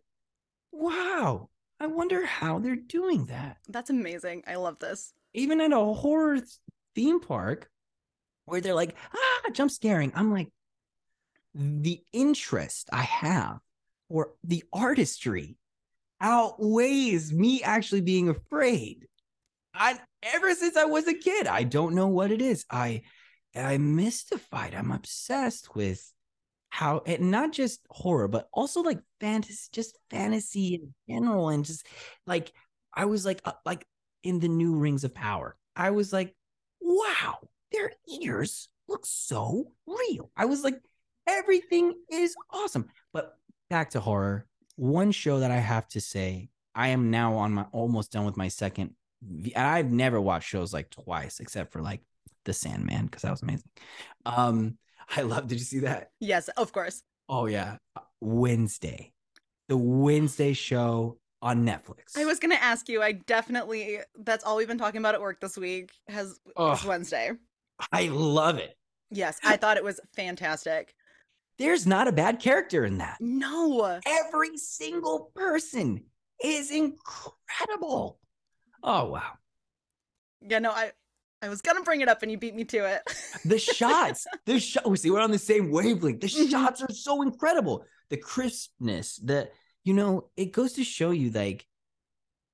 [0.72, 3.58] wow, I wonder how they're doing that.
[3.68, 4.44] That's amazing.
[4.48, 5.14] I love this.
[5.34, 6.40] Even at a horror
[6.96, 7.70] theme park,
[8.46, 10.12] where they're like, ah, jump scaring.
[10.16, 10.50] I'm like,
[11.54, 13.60] the interest I have
[14.10, 15.58] or the artistry
[16.20, 19.08] outweighs me actually being afraid.
[19.74, 22.66] I ever since I was a kid, I don't know what it is.
[22.70, 23.04] I
[23.56, 24.76] I'm mystified.
[24.76, 26.12] I'm obsessed with
[26.70, 31.86] how and not just horror, but also like fantasy, just fantasy in general, and just
[32.26, 32.52] like
[32.94, 33.86] I was like uh, like
[34.24, 35.56] in the new Rings of Power.
[35.76, 36.36] I was like,
[36.82, 37.40] wow,
[37.72, 40.32] their ears look so real.
[40.36, 40.80] I was like,
[41.28, 42.90] everything is awesome.
[43.14, 43.38] But
[43.70, 44.46] back to horror.
[44.76, 48.38] One show that I have to say, I am now on my almost done with
[48.38, 48.96] my second.
[49.56, 52.02] I've never watched shows like twice, except for like
[52.46, 53.70] The Sandman, because that was amazing.
[54.26, 54.78] Um,
[55.16, 55.48] I love.
[55.48, 56.12] Did you see that?
[56.20, 57.04] Yes, of course.
[57.28, 59.14] Oh yeah, uh, Wednesday,
[59.68, 62.18] the Wednesday show on Netflix.
[62.18, 63.02] I was gonna ask you.
[63.02, 64.00] I definitely.
[64.18, 65.92] That's all we've been talking about at work this week.
[66.08, 67.32] Has is Wednesday.
[67.92, 68.76] I love it.
[69.12, 70.94] Yes, I thought it was fantastic.
[71.58, 73.18] There's not a bad character in that.
[73.20, 74.00] No.
[74.06, 76.06] Every single person
[76.44, 78.20] is incredible.
[78.82, 79.34] Oh wow.
[80.42, 80.92] Yeah, no, I
[81.42, 83.02] I was gonna bring it up and you beat me to it.
[83.46, 84.90] The shots, the shot.
[84.90, 86.20] We see we're on the same wavelength.
[86.22, 86.50] The Mhm.
[86.52, 87.86] shots are so incredible.
[88.10, 89.50] The crispness, the
[89.86, 91.66] you know, it goes to show you like,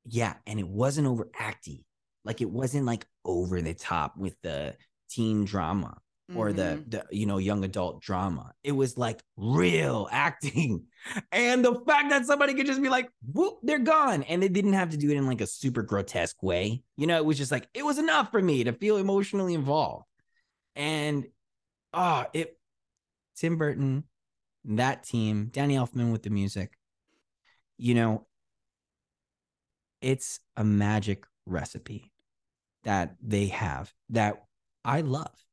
[0.06, 1.84] yeah, and it wasn't overacty.
[2.24, 4.76] Like it wasn't like over the top with the
[5.10, 5.98] teen drama
[6.34, 6.56] or Mhm.
[6.56, 8.54] the the you know young adult drama.
[8.64, 10.86] It was like real acting,
[11.32, 14.74] and the fact that somebody could just be like, "Whoop, they're gone," and they didn't
[14.74, 16.84] have to do it in like a super grotesque way.
[16.98, 20.06] You know, it was just like it was enough for me to feel emotionally involved,
[20.76, 21.26] and
[21.94, 22.58] ah, it.
[23.36, 24.06] Tim Burton,
[24.66, 26.78] that team, Danny Elfman with the music.
[27.78, 28.28] You know,
[30.02, 32.12] it's a magic recipe
[32.84, 34.44] that they have that
[34.84, 35.45] I love.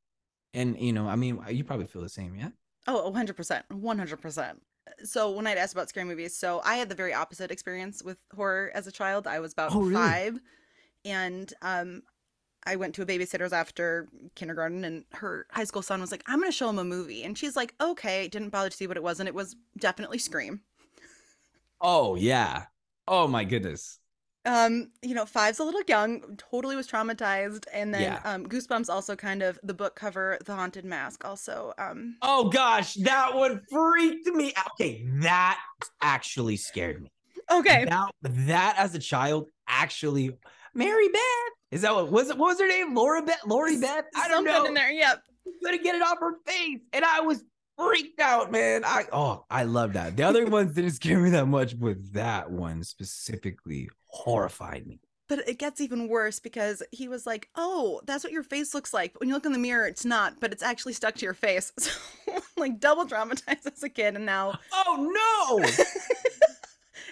[0.55, 2.51] And you know, I mean, you probably feel the same, yeah?
[2.87, 3.65] Oh, 100%.
[3.71, 4.61] 100%.
[5.05, 8.19] So, when I'd asked about scary movies, so I had the very opposite experience with
[8.35, 9.27] horror as a child.
[9.27, 10.21] I was about Oh, really?
[10.21, 10.39] five,
[11.05, 12.03] and um,
[12.67, 16.41] I went to a babysitter's after kindergarten, and her high school son was like, I'm
[16.41, 17.25] going to show him a movie.
[17.25, 20.19] And she's like, okay, didn't bother to see what it was, and it was definitely
[20.19, 20.63] Scream.
[21.81, 22.67] Oh, yeah.
[23.07, 23.99] Oh my goodness.
[24.45, 27.65] Um, you know, five's a little young, totally was traumatized.
[27.73, 28.21] And then Yeah.
[28.25, 31.73] um, Goosebumps also kind of the book cover, The Haunted Mask, also.
[31.79, 34.53] Um, Oh gosh, that one freaked me.
[34.57, 34.67] out.
[34.81, 35.61] Okay, that
[36.01, 37.13] actually scared me.
[37.51, 37.85] okay.
[37.85, 40.37] That, that as a child actually
[40.75, 41.23] Mary Beth.
[41.71, 42.37] Is that what was it?
[42.39, 42.95] What was her name?
[42.95, 43.41] Laura Beth?
[43.47, 44.05] Lori Beth?
[44.17, 44.65] I don't Something know.
[44.67, 45.23] in there, yep.
[45.63, 46.81] couldn't get it off her face.
[46.93, 47.45] And I was
[47.87, 48.85] freaked out, man.
[48.85, 50.17] I oh, I love that.
[50.17, 55.01] The other ones didn't scare me that much, but that one specifically horrified me.
[55.29, 58.93] But it gets even worse because he was like, "Oh, that's what your face looks
[58.93, 61.25] like." But when you look in the mirror, it's not, but it's actually stuck to
[61.25, 61.73] your face.
[62.25, 65.67] So, like, double traumatized as a kid, and now Oh no!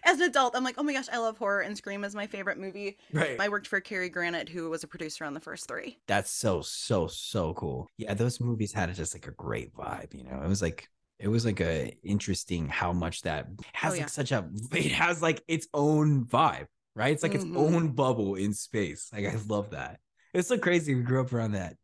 [0.05, 2.27] as an adult, I'm like, "Oh my gosh, I love horror, and Scream is my
[2.27, 3.39] favorite movie." right.
[3.39, 5.99] I worked for Cary Granat, who was a producer on the first three.
[6.07, 7.89] That's so so so cool.
[7.97, 10.13] Yeah, those movies had just like a great vibe.
[10.13, 13.95] You know, it was like it was like a interesting how much that has Oh,
[13.95, 14.03] yeah.
[14.03, 17.13] like such a it has like its own vibe, right?
[17.13, 17.55] It's like its Mhm.
[17.55, 19.09] own bubble in space.
[19.13, 20.01] Like I love that.
[20.35, 21.77] It's so crazy we grew up around that.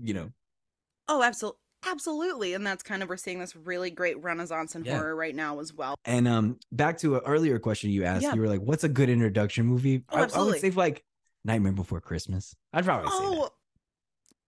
[0.00, 0.30] You know,
[1.08, 1.58] Oh, absolutely.
[1.86, 2.54] Absolutely.
[2.54, 4.96] And that's kind of we're seeing this really great renaissance in Yeah.
[4.96, 5.94] horror right now as well.
[6.04, 8.34] And um, back to an earlier question you asked, Yeah.
[8.34, 11.02] you were like, "What's a good introduction movie?" Oh, I, I would say like
[11.44, 12.54] Nightmare Before Christmas.
[12.72, 13.24] I'd probably say that.
[13.24, 13.50] Oh,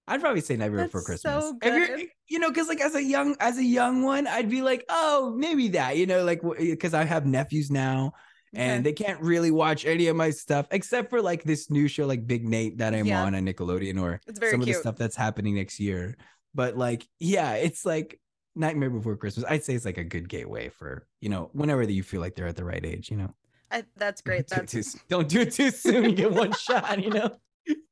[0.09, 1.45] I'd probably say Nightmare Before Christmas.
[1.45, 4.51] so If you're, you know, because like as a young as a young one, I'd
[4.51, 8.12] be like, "Oh, maybe that," you know, like because I have nephews now.
[8.55, 12.05] And they can't really watch any of my stuff except for like this new show,
[12.05, 13.23] like Big Nate, that I'm Yeah.
[13.23, 16.18] on on Nickelodeon, or It's very some of the stuff that's happening next year.
[16.55, 18.21] But like, yeah, it's like
[18.55, 19.45] Nightmare Before Christmas.
[19.49, 22.35] I'd say it's like a good gateway for you know whenever that you feel like
[22.35, 23.11] they're at the right age.
[23.11, 23.35] You know,
[23.71, 24.47] I, that's great.
[24.49, 26.05] Don't do it too- don't do it too soon.
[26.05, 27.03] You get one shot.
[27.03, 27.31] You know,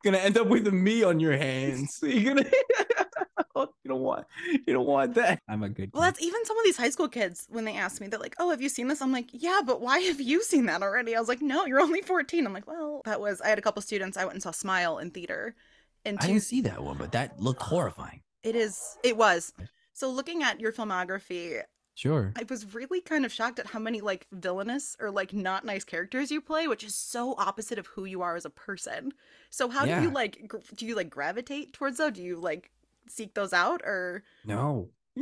[0.04, 1.98] gonna end up with a me on your hands.
[2.02, 2.50] You're gonna.
[3.56, 4.26] you don't want.
[4.66, 5.40] You don't want that.
[5.48, 5.90] I'm a good.
[5.92, 6.14] well, kid.
[6.14, 8.50] that's even some of these high school kids when they ask me, they're like, "Oh,
[8.50, 11.20] have you seen this?" I'm like, "Yeah, but why have you seen that already?" I
[11.20, 13.80] was like, "No, you're only 14." I'm like, "Well, that was." I had a couple
[13.82, 14.16] students.
[14.16, 15.54] I went and saw Smile in theater,
[16.04, 18.20] and I didn't see that one, but that looked horrifying.
[18.42, 18.98] It is.
[19.02, 19.52] It was.
[19.92, 21.62] So looking at your filmography,
[22.00, 22.32] Sure.
[22.34, 25.84] I was really kind of shocked at how many like villainous or like not nice
[25.84, 29.12] characters you play, which is so opposite of who you are as a person.
[29.50, 32.12] So how do you like gr- do you like gravitate towards those?
[32.12, 32.70] Do you like
[33.06, 34.88] seek those out or No.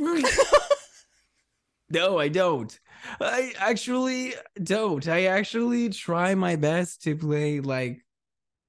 [1.90, 2.78] no, I don't.
[3.20, 5.08] I actually don't.
[5.08, 8.04] I actually try my best to play like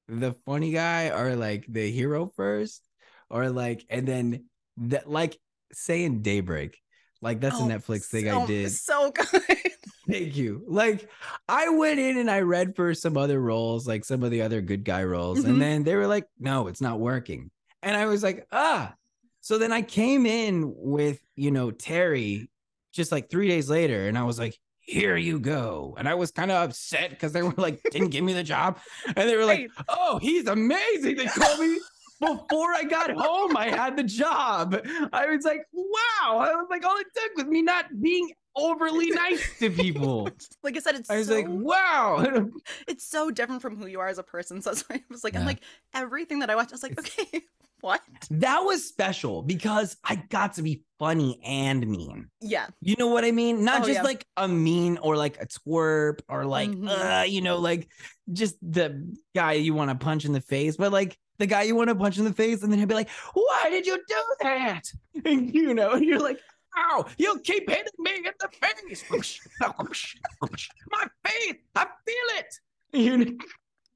[0.08, 2.89] the funny guy or like the hero first.
[3.30, 4.46] Or like, and then
[4.78, 5.38] that, like,
[5.72, 6.80] saying Daybreak,
[7.22, 8.72] like that's Oh, a Netflix thing I did.
[8.72, 9.28] So good.
[10.08, 10.64] Thank you.
[10.68, 11.08] Like
[11.48, 14.62] I went in and I read for some other roles, like some of the other
[14.62, 15.46] good guy roles, Mhm.
[15.50, 17.52] and then they were like, "No, it's not working."
[17.84, 18.96] And I was like, "Ah."
[19.42, 22.50] So then I came in with, you know, Terry
[22.92, 26.32] just like 3 days later and I was like, "Here you go." And I was
[26.32, 28.80] kind of upset cuz they were like didn't give me the job.
[29.06, 31.80] And they were like, "Oh, he's amazing." They called me
[32.20, 34.76] before I got home, I had the job.
[35.14, 36.38] I was like, wow.
[36.40, 40.30] I was like, all it took was me not being overly nice to people.
[40.64, 42.48] like I said, it's I was so, like, wow.
[42.88, 44.62] it's so different from who you are as a person.
[44.62, 47.00] So that's why I was like, I'm like everything that I watched, I was like,
[47.00, 47.42] okay,
[47.82, 48.02] what?
[48.32, 52.30] that was special because I got to be funny and mean.
[52.42, 52.68] Yeah.
[52.82, 53.64] You know what I mean?
[53.64, 54.04] Not Oh, just yeah.
[54.04, 57.22] like a mean or like a twerp or like, Mhm.
[57.22, 57.88] uh, you know, like
[58.34, 61.76] just the guy you want to punch in the face, but like the guy you
[61.76, 64.24] want to punch in the face, and then he'll be like, "Why did you do
[64.42, 64.84] that?"
[65.26, 66.40] And you know, and you're like,
[66.78, 67.06] "Ow!
[67.18, 69.04] You keep hitting me in the face."
[70.92, 72.54] My face, I feel it.
[72.94, 73.32] You know,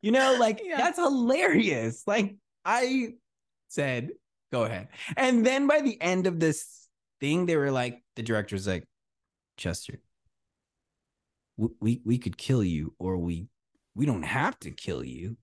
[0.02, 0.78] you know, like Yeah.
[0.78, 2.04] that's hilarious.
[2.08, 3.14] Like I
[3.70, 4.10] said,
[4.52, 4.88] go ahead.
[5.18, 6.88] And then by the end of this
[7.20, 8.86] thing, they were like, the director's like,
[9.58, 10.00] Chester,
[11.58, 13.48] we we could kill you, or we
[13.96, 15.38] we don't have to kill you.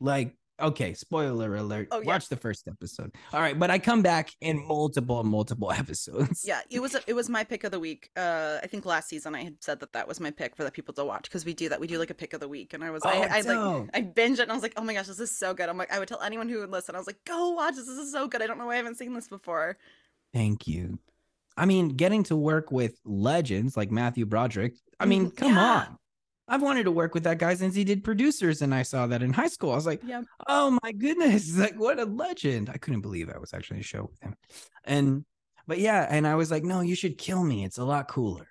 [0.00, 1.88] Like, okay, spoiler alert.
[1.90, 2.06] Oh, yeah.
[2.06, 3.14] Watch the first episode.
[3.32, 6.44] All right, but I come back in multiple, multiple episodes.
[6.46, 8.10] Yeah, it was it was my pick of the week.
[8.16, 10.70] Uh, I think last season I had said that that was my pick for the
[10.70, 11.80] people to watch because we do that.
[11.80, 13.90] We do like a pick of the week, and I was Oh, I, I like.
[13.94, 15.68] I binged it and I was like, oh my gosh, this is so good.
[15.68, 16.94] I'm like, I would tell anyone who would listen.
[16.94, 17.86] I was like, go watch this.
[17.86, 18.42] This is so good.
[18.42, 19.76] I don't know why I haven't seen this before.
[20.34, 20.98] Thank you.
[21.56, 24.74] I mean, getting to work with legends like Matthew Broderick.
[25.00, 25.74] I mean, Mhm, come yeah.
[25.88, 25.98] on.
[26.48, 29.22] I've wanted to work with that guy since he did producers, and I saw that
[29.22, 29.72] in high school.
[29.72, 30.22] I was like, Yeah.
[30.46, 32.70] oh my goodness, like what a legend.
[32.70, 34.34] I couldn't believe I was actually in a show with him.
[34.84, 35.24] And
[35.66, 37.64] but yeah, and I was like, no, you should kill me.
[37.64, 38.48] It's a lot cooler.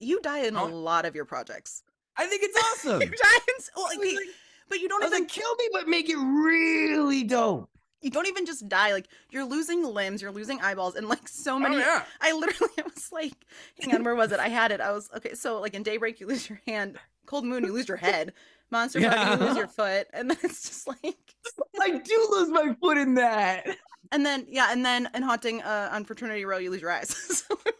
[0.00, 0.66] You die in a Oh.
[0.68, 1.82] lot of your projects.
[2.16, 3.00] I think it's awesome.
[3.02, 4.26] you die in, well, like, like-
[4.68, 7.68] but you don't I was even like, kill me, but make it really dope.
[8.00, 8.92] you don't even just die.
[8.92, 11.76] Like you're losing limbs, you're losing eyeballs, and like so oh, many.
[11.76, 12.04] Oh, yeah.
[12.20, 13.34] I literally I was like,
[13.80, 14.38] hang on, where was it?
[14.40, 14.80] I had it.
[14.80, 15.34] I was okay.
[15.34, 16.98] So like in Daybreak, you lose your hand.
[17.26, 18.32] Cold Moon, you lose your head.
[18.70, 21.18] Monster Party, you lose your foot, and then it's just like,
[21.80, 23.66] I do lose my foot in that.
[24.10, 27.08] and then yeah, and then in Haunting uh, on Fraternity Row, you lose your eyes.
[27.10, 27.74] so like,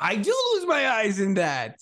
[0.00, 1.80] I do lose my eyes in that.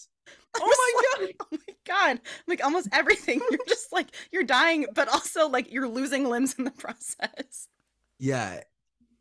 [0.59, 2.21] Oh my like, Oh my god!
[2.49, 3.41] Like almost everything.
[3.51, 7.69] You're just like you're dying, but also like you're losing limbs in the process.
[8.19, 8.63] Yeah.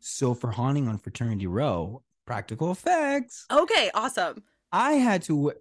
[0.00, 4.42] So for haunting on Fraternity Row, practical effects, Okay, awesome.
[4.72, 5.52] I had to.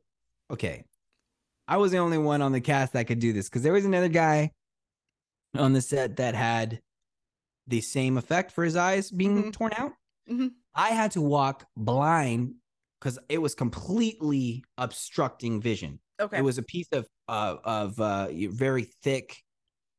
[0.49, 0.85] Okay,
[1.67, 3.85] I was the only one on the cast that could do this because there was
[3.85, 4.51] another guy
[5.55, 6.79] on the set that had
[7.67, 9.53] the same effect for his eyes being Mhm.
[9.53, 9.93] torn out.
[10.29, 10.51] Mhm.
[10.75, 12.55] I had to walk blind
[12.99, 15.99] because it was completely obstructing vision.
[16.19, 16.37] Okay.
[16.37, 19.41] It was a piece of uh, of uh, very thick,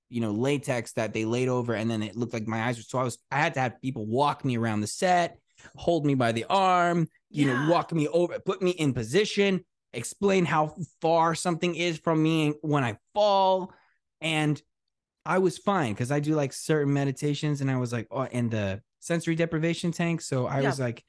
[0.08, 2.84] you know, latex that they laid over, and then it looked like my eyes were.
[2.84, 5.40] So I was, I had to have people walk me around the set,
[5.74, 7.64] hold me by the arm, you Yeah.
[7.66, 9.64] know, walk me over, put me in position,
[9.96, 13.72] explain how far something is from me when I fall,
[14.20, 14.60] and
[15.24, 18.50] I was fine because I do like certain meditations, and I was like, oh, and
[18.50, 20.20] the sensory deprivation tank.
[20.20, 20.68] So I Yeah.
[20.68, 21.04] was like,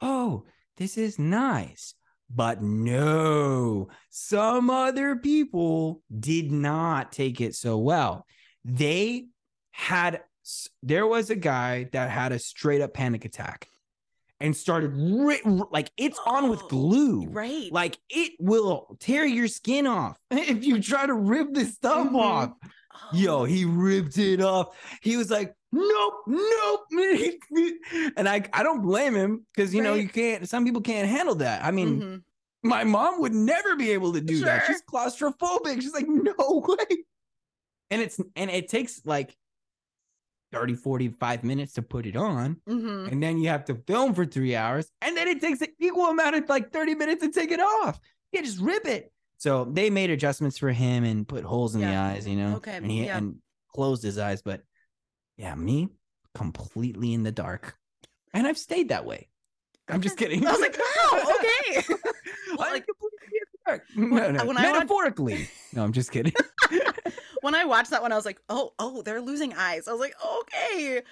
[0.00, 0.44] oh,
[0.76, 1.94] this is nice.
[2.30, 8.26] But no, some other people did not take it so well.
[8.64, 9.28] They
[9.70, 10.20] had,
[10.82, 13.68] there was a guy that had a straight up panic attack
[14.40, 17.26] and started ri- like it's on with glue.
[17.28, 17.70] right.
[17.72, 22.14] Like it will tear your skin off if you try to rip this stuff Mhm.
[22.20, 22.50] off.
[23.12, 24.76] Yo, Oh, he ripped it off.
[25.02, 26.80] He was like, nope, nope.
[28.16, 30.48] and I, I don't blame him because you know you can't.
[30.48, 31.64] Some people can't handle that.
[31.64, 32.22] I mean, mhm.
[32.62, 34.64] my mom would never be able to do that.
[34.66, 35.80] She's claustrophobic.
[35.80, 36.34] She's like, no
[36.68, 36.98] way.
[37.90, 39.34] And it's and it takes like
[40.52, 42.56] 30, 45 minutes to put it on.
[42.68, 43.12] Mhm.
[43.12, 44.90] And then you have to film for three hours.
[45.02, 48.00] And then it takes an equal amount of like 30 minutes to take it off.
[48.32, 49.12] You just rip it.
[49.38, 52.56] So they made adjustments for him and put holes in the eyes, you know.
[52.56, 53.18] Okay, And he yeah.
[53.18, 53.36] and
[53.74, 54.42] closed his eyes.
[54.42, 54.62] But
[55.36, 55.88] yeah, me
[56.34, 57.76] completely in the dark.
[58.34, 59.28] And I've stayed that way.
[59.88, 60.46] I'm just kidding.
[60.46, 61.84] I was like, wow, okay.
[62.50, 63.84] I'm like- completely in the dark.
[63.96, 65.48] No, no, when I watch- metaphorically.
[65.72, 66.32] No, I'm just kidding.
[67.42, 69.88] when I watched that one, I was like, oh, oh, they're losing eyes.
[69.88, 71.02] I was like, okay.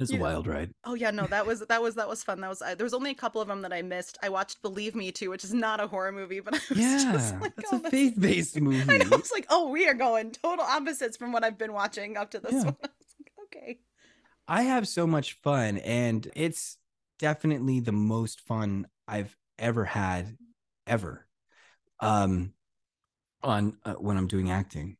[0.00, 0.72] It's a a wild ride.
[0.84, 2.40] Oh yeah, no, that was that was that was fun.
[2.40, 4.16] That was uh, there was only a couple of them that I missed.
[4.22, 7.12] I watched Believe Me too, which is not a horror movie, but I was Yeah,
[7.12, 9.02] just like, that's oh, a faith-based movie.
[9.02, 9.16] I know.
[9.16, 12.30] I was like, oh, we are going total opposites from what I've been watching up
[12.32, 12.64] to this Yeah.
[12.64, 12.74] one.
[12.84, 13.80] I was like, okay.
[14.48, 16.76] I have so much fun, and it's
[17.18, 20.36] definitely the most fun I've ever had,
[20.86, 21.26] ever.
[22.00, 22.54] Um,
[23.42, 24.96] on uh, when I'm doing acting,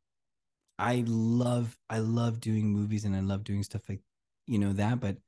[0.80, 4.00] I love I love doing movies and I love doing stuff like
[4.46, 5.18] you know that, but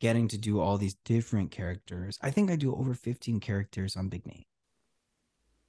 [0.00, 2.18] getting to do all these different characters.
[2.22, 4.44] I think I do over 15 characters on Big Name,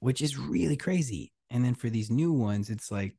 [0.00, 1.32] which is really crazy.
[1.50, 3.16] And then for these new ones, it's like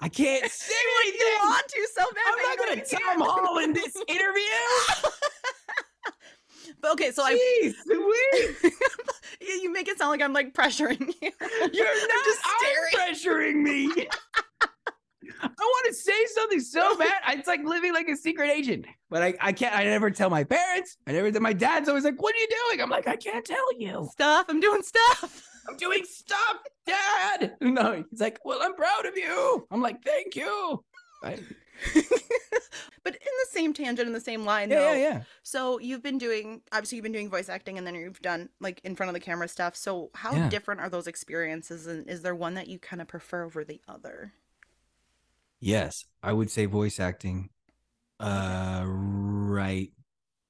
[0.00, 1.20] I can't say anything.
[1.20, 2.24] You want to so bad.
[2.26, 3.20] I'm not gonna Tom.
[3.20, 5.10] Holland this interview.
[6.80, 8.72] But okay, so I Jeez, Louise,
[9.40, 11.30] you you make it sound like I'm like pressuring you.
[11.72, 14.06] you're not just I'm pressuring me.
[15.42, 17.20] I want to say something so bad.
[17.28, 19.74] It's like living like a secret agent, but I, I can't.
[19.74, 20.96] I never tell my parents.
[21.06, 21.30] I never.
[21.30, 24.08] Did my dad's always like, "What are you doing?" I'm like, "I can't tell you.
[24.12, 24.46] Stuff.
[24.48, 25.42] I'm doing stuff.
[25.68, 26.56] I'm doing stuff,
[26.86, 30.84] Dad." No, he's like, "Well, I'm proud of you." I'm like, "Thank you."
[31.22, 31.38] I,
[33.02, 34.92] but in the same tangent, in the same line, yeah, though.
[34.92, 35.22] yeah, yeah.
[35.42, 38.80] So you've been doing obviously you've been doing voice acting and then you've done like
[38.84, 39.74] in front of the camera stuff.
[39.76, 40.48] So how Yeah.
[40.48, 43.80] different are those experiences and is there one that you kind of prefer over the
[43.88, 44.32] other?
[45.64, 47.48] Yes, I would say voice acting
[48.20, 49.92] uh right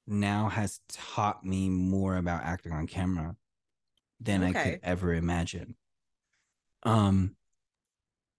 [0.07, 3.37] now has taught me more about acting on camera
[4.21, 5.77] than I could ever imagine.
[6.83, 7.37] Um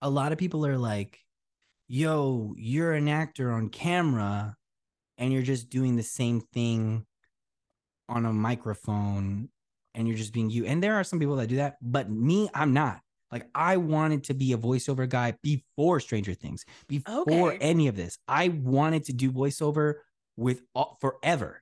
[0.01, 1.25] a lot of people are like,
[1.87, 4.57] "Yo, you're an actor on camera
[5.17, 7.05] and you're just doing the same thing
[8.09, 9.49] on a microphone
[9.93, 12.49] and you're just being you." And there are some people that do that, but me,
[12.53, 13.01] I'm not.
[13.35, 17.57] Like I wanted to be a voiceover guy before Stranger Things, before Okay.
[17.59, 18.17] any of this.
[18.29, 19.95] I wanted to do voiceover
[20.37, 21.61] with all, forever.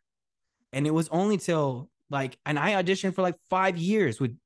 [0.71, 4.37] And it was only till like, and I auditioned for like five years with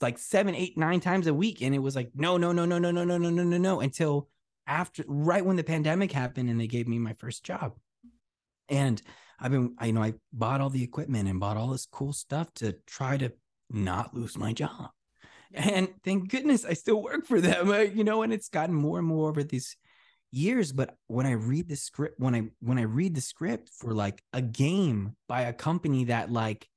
[0.00, 1.60] like seven, eight, nine times a week.
[1.60, 3.80] And it was like, no, no, no, no, no, no, no, no, no, no, no,
[3.80, 4.28] until
[4.68, 7.74] after, right when the pandemic happened and they gave me my first job.
[8.68, 9.02] And
[9.40, 12.12] I've been, I you know, I bought all the equipment and bought all this cool
[12.12, 13.32] stuff to try to
[13.70, 14.90] not lose my job.
[15.54, 18.98] And thank goodness I still work for them, uh, you know, and it's gotten more
[18.98, 19.76] and more over these
[20.32, 20.72] years.
[20.72, 24.22] But when I read the script, when I when I read the script for like
[24.32, 26.68] a game by a company that like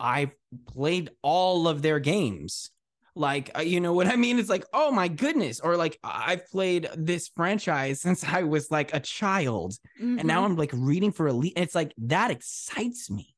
[0.00, 0.30] I've
[0.66, 2.70] played all of their games,
[3.14, 4.38] like uh, you know what I mean?
[4.38, 8.94] It's like, oh my goodness, or like I've played this franchise since I was like
[8.94, 9.74] a child
[10.16, 10.26] and Mm-hmm.
[10.26, 11.54] now I'm like reading for elite.
[11.56, 13.34] And it's like that excites me.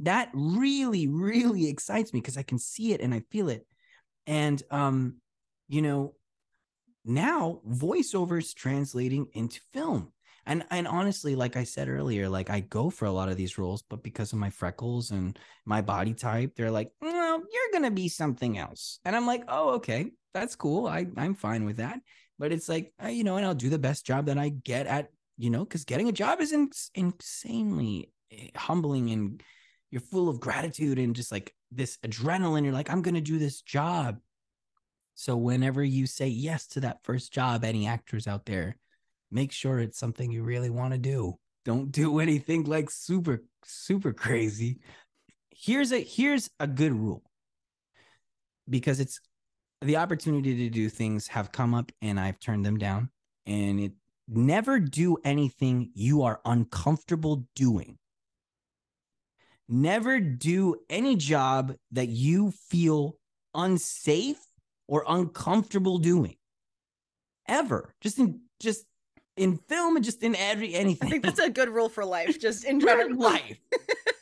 [0.00, 3.66] That really, really excites me because I can see it and I feel it.
[4.26, 5.16] And um,
[5.68, 6.14] you know,
[7.04, 10.12] now voiceover is translating into film.
[10.46, 13.56] And and honestly, like I said earlier, like I go for a lot of these
[13.56, 17.90] roles, but because of my freckles and my body type, they're like, well, you're gonna
[17.90, 18.98] be something else.
[19.04, 20.86] And I'm like, oh, okay, that's cool.
[20.86, 22.00] I I'm fine with that.
[22.38, 25.08] But it's like, you know, and I'll do the best job that I get at
[25.36, 29.42] you know, because getting a job is ins- insanely eh, humbling and
[29.90, 32.64] you're full of gratitude and just like this adrenaline.
[32.64, 34.18] You're like, I'm going to do this job.
[35.14, 38.76] So whenever you say yes to that first job, any actors out there,
[39.30, 41.38] make sure it's something you really want to do.
[41.64, 44.80] Don't do anything like super, super crazy.
[45.50, 47.22] Here's a here's a good rule.
[48.68, 49.20] Because it's
[49.82, 53.10] the opportunity to do things have come up and I've turned them down.
[53.46, 53.92] And it
[54.26, 57.98] never do anything you are uncomfortable doing.
[59.68, 63.16] Never do any job that you feel
[63.54, 64.40] unsafe
[64.86, 66.36] or uncomfortable doing.
[67.48, 67.94] Ever.
[68.00, 68.84] Just in just
[69.36, 71.08] in film and just in every anything.
[71.08, 73.18] I think that's a good rule for life, just in general.
[73.18, 73.58] life.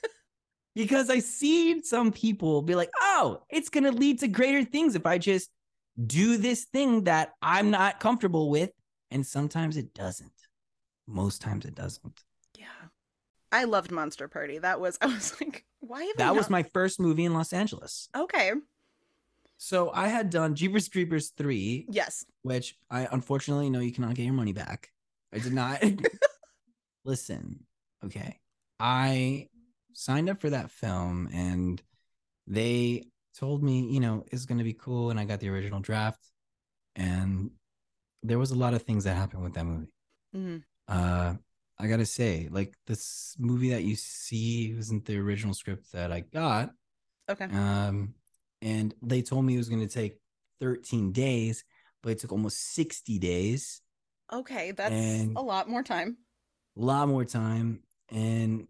[0.75, 4.95] because I see some people be like, oh, it's going to lead to greater things
[4.95, 5.51] if I just
[6.07, 8.71] do this thing that I'm not comfortable with.
[9.11, 10.33] And sometimes it doesn't.
[11.07, 12.23] Most times it doesn't.
[13.53, 14.59] I loved Monster Party.
[14.59, 18.09] That was I was like, why have That was my first movie in Los Angeles.
[18.17, 18.53] Okay.
[19.59, 22.25] So I had done Jeepers Creepers 3, Yes.
[22.43, 24.91] which I unfortunately know you cannot get your money back.
[25.33, 25.81] I did not.
[27.05, 27.65] Listen,
[28.05, 28.39] okay.
[28.81, 29.49] I
[29.93, 31.81] signed up for that film and
[32.47, 33.05] they
[33.39, 35.11] told me, you know, it's going to be cool.
[35.11, 36.25] And I got the original draft.
[36.97, 37.51] And
[38.23, 39.93] there was a lot of things that happened with that movie.
[40.37, 40.63] Mhm.
[40.89, 41.35] Uh,
[41.79, 46.13] I got to say, like, this movie that you see wasn't the original script that
[46.13, 46.71] I got.
[47.31, 47.45] Okay.
[47.47, 48.15] Um,
[48.61, 50.19] and they told me it was to take
[50.61, 51.65] 13 days,
[52.03, 53.81] but it took almost 60 days,
[54.33, 54.71] Okay.
[54.73, 56.17] That's and- a lot more time.
[56.77, 57.83] a lot more time.
[58.11, 58.67] And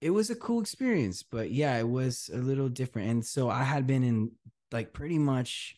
[0.00, 3.10] it was a cool experience, but yeah, it was a little different.
[3.10, 4.32] And so I had been in
[4.72, 5.76] like pretty much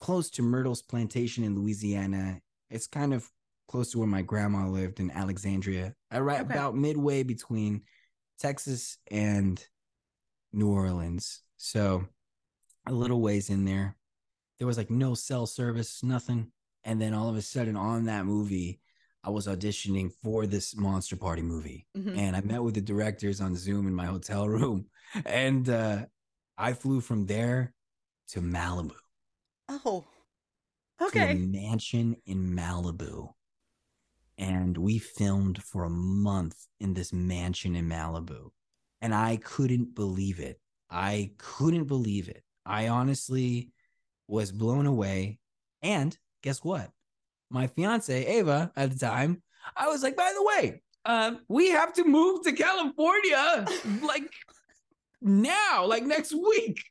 [0.00, 2.40] close to Myrtle's plantation in Louisiana.
[2.70, 3.30] It's kind of
[3.70, 5.94] close to where my grandma lived in Alexandria.
[6.10, 6.52] I right Okay.
[6.54, 7.82] about midway between
[8.40, 9.64] Texas and
[10.52, 11.42] New Orleans.
[11.56, 12.04] So
[12.86, 13.96] a little ways in there.
[14.58, 16.50] There was like no cell service, nothing.
[16.82, 18.80] And then all of a sudden on that movie,
[19.22, 21.86] I was auditioning for this monster party movie.
[21.96, 22.16] Mhm.
[22.18, 24.86] And I met with the directors on Zoom in my hotel room.
[25.24, 26.06] And uh
[26.58, 27.72] I flew from there
[28.30, 28.96] to Malibu
[29.68, 30.04] Oh.
[30.98, 31.34] to a Okay.
[31.34, 33.32] mansion in Malibu.
[34.40, 38.48] And we filmed for a month in this mansion in Malibu.
[39.02, 40.58] And I couldn't believe it.
[40.90, 42.42] I couldn't believe it.
[42.64, 43.68] I honestly
[44.28, 45.38] was blown away.
[45.82, 46.90] And guess what?
[47.50, 49.42] My fiance, Ava, at the time,
[49.76, 53.66] I was like, by the way, um, we have to move to California
[54.02, 54.24] like
[55.20, 56.82] now, like next week.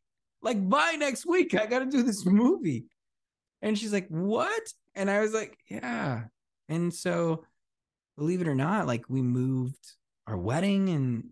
[0.41, 2.85] Like by next week, I got to do this movie.
[3.61, 4.71] And she's like, What?
[4.95, 6.25] And I was like, Yeah.
[6.69, 7.43] And so,
[8.17, 9.95] believe it or not, like we moved
[10.25, 11.31] our wedding and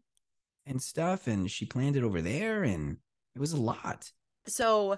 [0.65, 2.97] and stuff, and she planned it over there, and
[3.35, 4.11] it was a lot.
[4.47, 4.97] So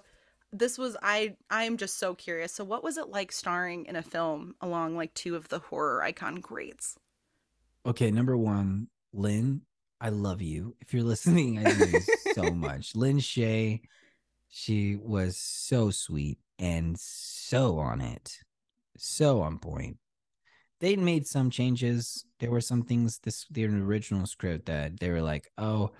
[0.52, 2.54] this was I I'm just so curious.
[2.54, 6.02] So what was it like starring in a film along like two of the horror
[6.02, 6.98] icon greats?
[7.86, 9.62] Okay, number one, Lin,
[10.02, 10.76] I love you.
[10.82, 12.02] If you're listening, I love you
[12.34, 12.96] so much.
[12.96, 13.82] Lin Shaye,
[14.50, 18.40] she was so sweet and so on it,
[18.98, 19.98] so on point.
[20.80, 22.26] They made some changes.
[22.40, 25.92] There were some things this the original script that they were like, oh,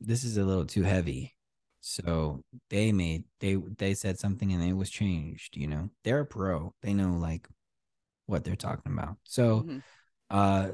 [0.00, 1.34] this is a little too heavy.
[1.80, 5.90] So they made they they said something and it was changed, you know.
[6.04, 6.74] They're a pro.
[6.82, 7.48] They know like
[8.26, 9.16] what they're talking about.
[9.24, 9.82] So Mhm.
[10.30, 10.68] uh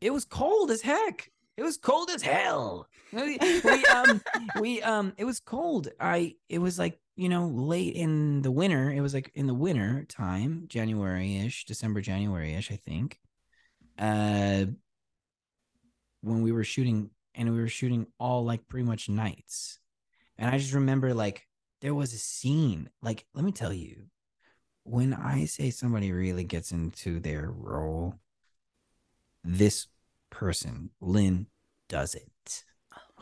[0.00, 4.20] it was cold as heck it was cold as hell we, we um
[4.60, 8.90] we um it was cold i it was like you know late in the winter
[8.90, 13.18] it was like in the winter time january-ish december january-ish i think
[13.98, 14.64] uh
[16.22, 19.78] when we were shooting and we were shooting all like pretty much nights
[20.38, 21.46] and i just remember like
[21.80, 24.04] there was a scene like let me tell you
[24.84, 28.14] when i say somebody really gets into their role
[29.44, 29.86] this
[30.30, 31.46] person, Lin,
[31.88, 32.64] does it.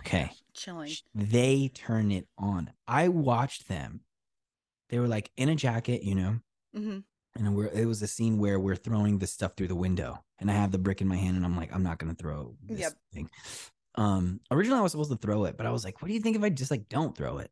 [0.01, 0.31] Okay.
[0.55, 0.93] Chilling.
[1.15, 2.71] They turn it on.
[2.87, 4.01] I watched them.
[4.91, 6.41] They were like in a jacket, you know,
[6.75, 6.99] hmm
[7.37, 10.51] and we're it was a scene where we're throwing this stuff through the window, and
[10.51, 12.81] I have the brick in my hand, and I'm like, I'm not gonna throw this
[12.81, 12.93] Yep.
[13.13, 13.31] thing.
[13.95, 16.21] Um, originally I was supposed to throw it, but I was like, what do you
[16.21, 17.51] think if I just like don't throw it?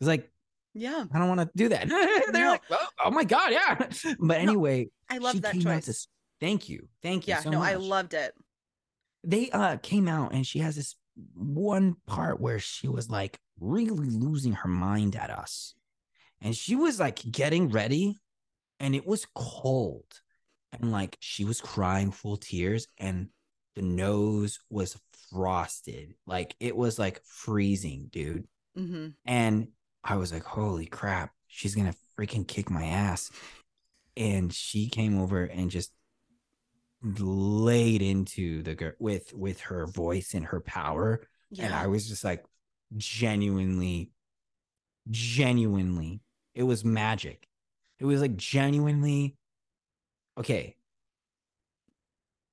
[0.00, 0.30] It's like
[0.74, 1.04] Yeah.
[1.12, 1.88] I don't want to do that.
[2.32, 2.50] They're No.
[2.52, 3.88] like, oh, oh my god, yeah.
[4.20, 5.86] But anyway, I love that choice.
[5.86, 5.94] to
[6.40, 7.32] thank you, thank you.
[7.34, 8.34] yeah, so no, I loved it.
[9.24, 10.94] they uh came out and she has this
[11.34, 15.74] one part where she was like really losing her mind at us.
[16.40, 18.18] And she was like getting ready
[18.80, 20.06] and it was cold.
[20.72, 23.28] And like she was crying full tears and
[23.76, 24.98] the nose was
[25.30, 26.14] frosted.
[26.26, 28.46] Like it was like freezing dude.
[28.76, 29.68] Hmm and
[30.02, 33.30] I was like, holy crap, she's gonna freaking kick my ass.
[34.16, 35.92] And she came over and just
[37.04, 41.22] laid into the girl with with her voice and her power.
[41.50, 41.66] Yeah.
[41.66, 42.44] And I was just like
[42.96, 44.10] genuinely,
[45.10, 46.20] genuinely,
[46.54, 47.46] it was magic.
[47.98, 49.36] It was like genuinely
[50.38, 50.76] okay.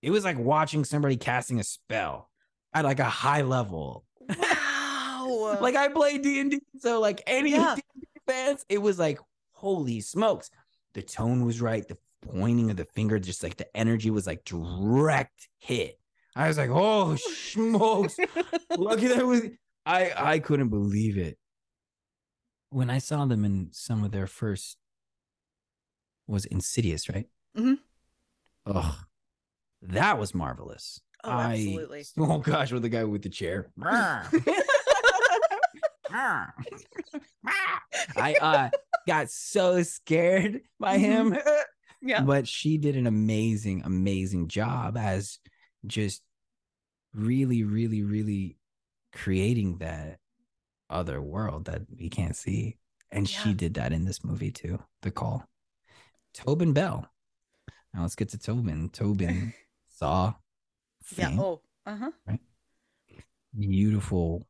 [0.01, 2.29] It was like watching somebody casting a spell
[2.73, 4.05] at like a high level
[4.39, 5.57] wow.
[5.61, 7.75] like I play D and D, so like any Yeah.
[7.75, 9.19] D&D fans, it was like
[9.51, 10.49] holy smokes.
[10.93, 14.43] The tone was right, the pointing of the finger, just like the energy was like
[14.45, 15.97] direct hit.
[16.35, 17.15] I was like, oh
[17.51, 18.17] smokes!
[18.77, 19.41] Lucky that was
[19.85, 21.37] I I couldn't believe it
[22.69, 24.77] when I saw them in some of their first
[26.27, 27.27] was Insidious, right?
[27.57, 27.73] Mm-hmm.
[28.65, 28.97] Oh,
[29.81, 31.01] that was marvelous.
[31.23, 32.05] Oh, I- absolutely.
[32.19, 33.67] oh gosh, with the guy with the chair.
[38.15, 38.69] I uh
[39.07, 41.35] got so scared by him.
[42.01, 42.21] Yeah.
[42.21, 45.39] But she did an amazing, amazing job as
[45.85, 46.21] just
[47.13, 48.57] really, really, really
[49.13, 50.19] creating that
[50.89, 52.77] other world that we can't see.
[53.11, 54.79] And she did that in this movie too.
[55.01, 55.45] The call.
[56.33, 57.05] Tobin Bell.
[57.93, 58.89] Now let's get to Tobin.
[58.89, 59.53] Tobin
[59.89, 60.33] saw
[61.17, 61.35] Yeah.
[61.37, 61.61] Oh.
[61.85, 62.37] Uh huh.
[63.57, 64.47] beautiful,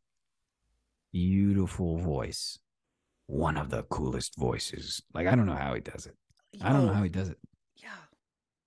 [1.11, 2.59] beautiful voice.
[3.25, 5.01] One of the coolest voices.
[5.13, 6.15] Like I don't know how he does it.
[6.61, 7.37] I don't know how he does it.
[7.77, 7.89] Yeah.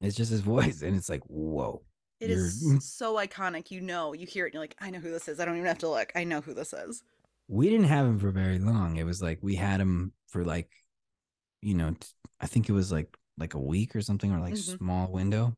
[0.01, 1.83] It's just his voice, and it's like, whoa.
[2.21, 2.65] It You're- is
[2.95, 3.71] so iconic.
[3.71, 5.41] You know, you hear it, and you're like, I know who this is.
[5.41, 6.13] I don't even have to look.
[6.15, 7.03] I know who this is.
[7.49, 8.97] We didn't have him for very long.
[8.97, 10.71] It was like we had him for like,
[11.61, 11.95] you know,
[12.41, 14.79] I think it was like like a week or something, or like Mhm.
[14.79, 15.55] small window.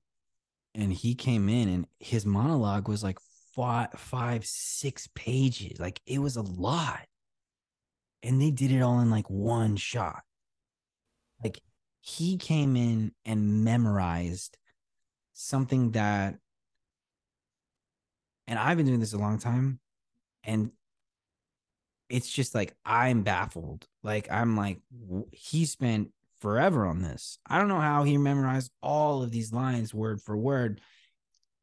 [0.75, 3.19] And he came in and his monologue was like
[3.55, 5.79] five, five, six pages.
[5.79, 7.07] Like it was a lot.
[8.23, 10.23] And they did it all in like one shot.
[11.45, 11.61] Like
[12.07, 14.57] he came in and memorized
[15.33, 16.37] something that,
[18.47, 19.81] and I've been doing this a long time.
[20.45, 20.71] And
[22.09, 23.85] it's just like I'm baffled.
[24.05, 24.79] Like I'm like
[25.33, 27.39] he spent forever on this.
[27.45, 30.81] I don't know how he memorized all of these lines word for word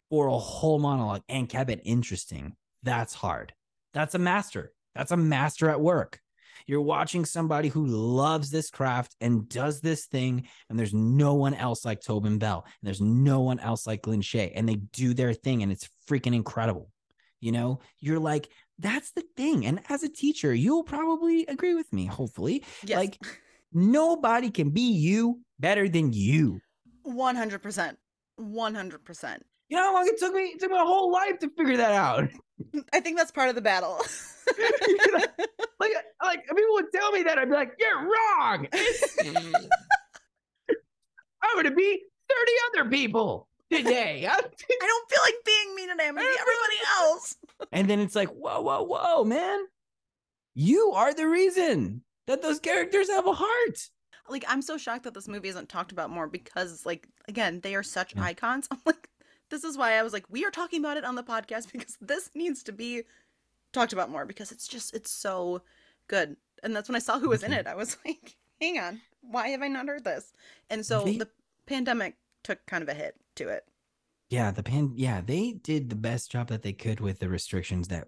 [0.10, 2.58] for a whole monologue and kept it interesting.
[2.84, 3.54] That's hard.
[3.94, 4.74] That's a master.
[4.94, 6.20] That's a master at work.
[6.68, 11.54] You're watching somebody who loves this craft and does this thing, and there's no one
[11.54, 15.14] else like Tobin Bell, and there's no one else like Lin Shaye, and they do
[15.14, 16.90] their thing, and it's freaking incredible.
[17.40, 18.50] You know, you're like,
[18.80, 19.66] that's the thing.
[19.66, 22.64] And as a teacher, you'll probably agree with me, hopefully.
[22.86, 22.98] Yes.
[22.98, 23.18] Like,
[23.74, 26.62] nobody can be you better than you.
[27.06, 27.96] 100%.
[28.40, 29.40] 100%.
[29.70, 30.42] You know how long it took me?
[30.44, 32.30] It took my whole life to figure that out.
[32.94, 34.00] I think that's part of the battle.
[35.88, 38.68] like, like people would tell me that, I'd be like, "You're wrong."
[39.24, 39.70] Mm.
[41.42, 44.26] I'm gonna be thirty other people today.
[44.32, 46.08] I don't feel like being mean today.
[46.08, 47.36] I'm gonna be everybody else.
[47.72, 49.60] and then it's like, whoa, whoa, whoa, man!
[50.56, 53.90] You are the reason that those characters have a heart.
[54.30, 57.76] Like I'm so shocked that this movie isn't talked about more because, like, again, they
[57.76, 58.24] are such Yeah.
[58.24, 58.68] icons.
[58.72, 59.10] I'm like,
[59.50, 61.98] this is why I was like, we are talking about it on the podcast because
[62.00, 63.04] this needs to be
[63.74, 65.62] talked about more because it's just it's so
[66.08, 66.38] good.
[66.64, 67.68] And that's when I saw who was in it.
[67.68, 70.32] I was like, hang on, why have I not heard this?
[70.70, 71.30] And so They- the
[71.66, 73.66] pandemic took kind of a hit to it.
[74.30, 74.94] Yeah, the pan.
[74.96, 78.08] Yeah, they did the best job that they could with the restrictions that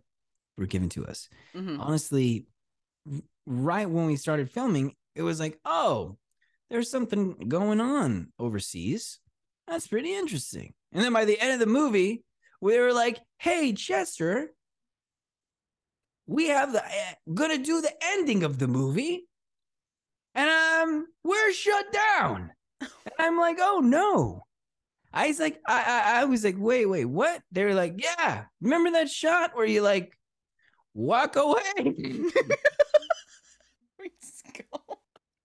[0.57, 1.29] were given to us.
[1.53, 2.47] hmm honestly,
[3.45, 6.17] right when we started filming, it was like, oh,
[6.69, 9.19] there's something going on overseas.
[9.67, 10.73] That's pretty interesting.
[10.93, 12.23] And then by the end of the movie,
[12.61, 14.49] we were like, hey, Chester,
[16.27, 19.27] we have the uh, gonna do the ending of the movie,
[20.33, 22.51] and um, we're shut down.
[22.81, 24.41] And I'm like, oh no.
[25.13, 25.83] I was like, I,
[26.17, 27.41] I, I was like, wait, wait, what?
[27.51, 28.45] They were like, yeah.
[28.59, 30.17] Remember that shot where you like
[30.93, 31.61] walk away?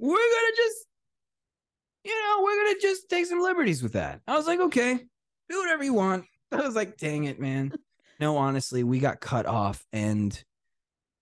[0.01, 0.87] we're gonna just
[2.05, 4.99] you know we're gonna just take some liberties with that i was like okay
[5.49, 7.73] do whatever you want i was like dang it man
[8.19, 10.43] no honestly we got cut off and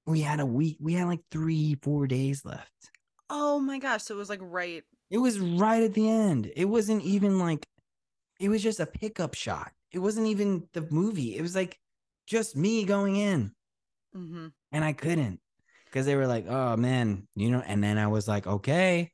[0.08, 2.72] we had a week we had like three four days left
[3.30, 4.04] Oh my gosh!
[4.04, 4.82] So it was like right.
[5.10, 7.66] it was right at the end it wasn't even like
[8.40, 11.78] it was just a pickup shot it wasn't even the movie it was like
[12.26, 13.52] just me going in
[14.12, 15.40] hmm and I couldn't
[15.86, 17.62] because they were like, "Oh man," you know.
[17.66, 19.12] And then I was like, "Okay,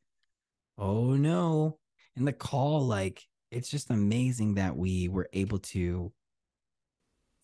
[0.78, 1.78] oh no!"
[2.16, 6.12] And the call, like, it's just amazing that we were able to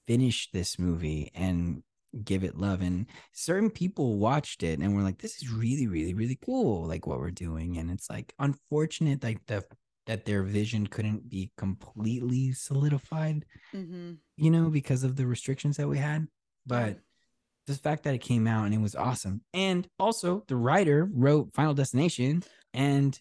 [0.06, 1.82] finish this movie and
[2.24, 2.80] give it love.
[2.82, 7.06] And certain people watched it and were like, "This is really, really, really cool, like
[7.06, 9.64] what we're doing." And it's like unfortunate, like the
[10.06, 15.88] that their vision couldn't be completely solidified, hmm you know, because of the restrictions that
[15.88, 16.26] we had.
[16.66, 16.98] But
[17.66, 19.42] the fact that it came out and it was awesome.
[19.54, 22.42] And also the writer wrote Final Destination
[22.74, 23.18] and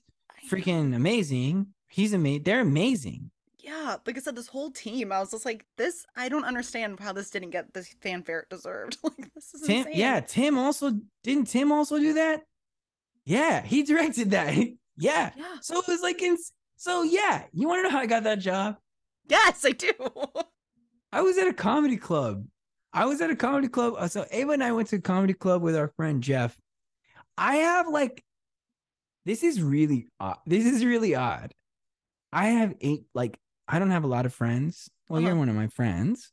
[0.50, 1.68] freaking amazing.
[1.90, 2.44] He's amazing.
[2.44, 3.32] They're amazing.
[3.70, 6.06] Yeah, like I said, this whole team, I was just like, this.
[6.16, 8.98] I don't understand how this didn't get the fanfare it deserved.
[9.04, 9.94] like this is Tim, insane.
[9.96, 10.92] yeah, Tim also
[11.24, 12.42] didn't Tim also do that?
[13.26, 14.56] Yeah, he directed that.
[14.98, 15.32] yeah.
[15.36, 15.56] Yeah.
[15.62, 16.38] So it was like in
[16.78, 18.78] so yeah, you want to know how I got that job?
[19.28, 19.92] Yes, I do.
[21.12, 22.46] I was at a comedy club.
[22.94, 23.94] I was at a comedy club.
[23.98, 26.58] uh, So Ava and I went to a comedy club with our friend Jeff.
[27.38, 28.24] I have like,
[29.26, 30.38] this is really odd.
[30.48, 31.54] This is really odd.
[32.34, 33.38] I have eight, like,
[33.70, 34.90] I don't have a lot of friends.
[35.08, 35.40] Well, you're Uh-huh.
[35.40, 36.32] one of my friends.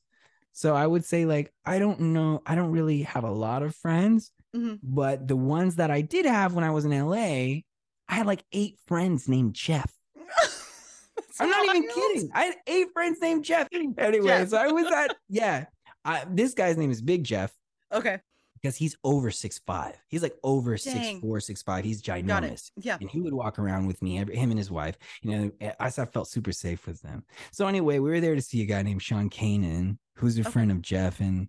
[0.53, 2.41] So I would say, like, I don't know.
[2.47, 4.79] I don't really have a lot of friends, Mhm.
[4.83, 7.65] but the ones that I did have when I was in LA,
[8.09, 9.93] I had like eight friends named Jeff.
[11.41, 12.31] I'm not even kidding.
[12.35, 13.69] I had eight friends named Jeff.
[13.99, 14.49] Anyway, Jeff.
[14.49, 15.67] so I was at yeah.
[16.05, 17.53] I, this guy's name is Big Jeff
[17.93, 18.21] Okay,
[18.61, 19.97] because he's over six five.
[20.09, 21.21] He's like over six Dang.
[21.21, 21.85] four, six five.
[21.85, 22.71] He's ginormous.
[22.77, 22.99] Yeah.
[23.01, 24.97] And he would walk around with me, every- him and his wife.
[25.23, 27.25] You know, eh, I, I felt super safe with them.
[27.53, 30.51] So anyway, we were there to see a guy named Sean Kanan, who's a Okay.
[30.51, 31.49] friend of Jeff and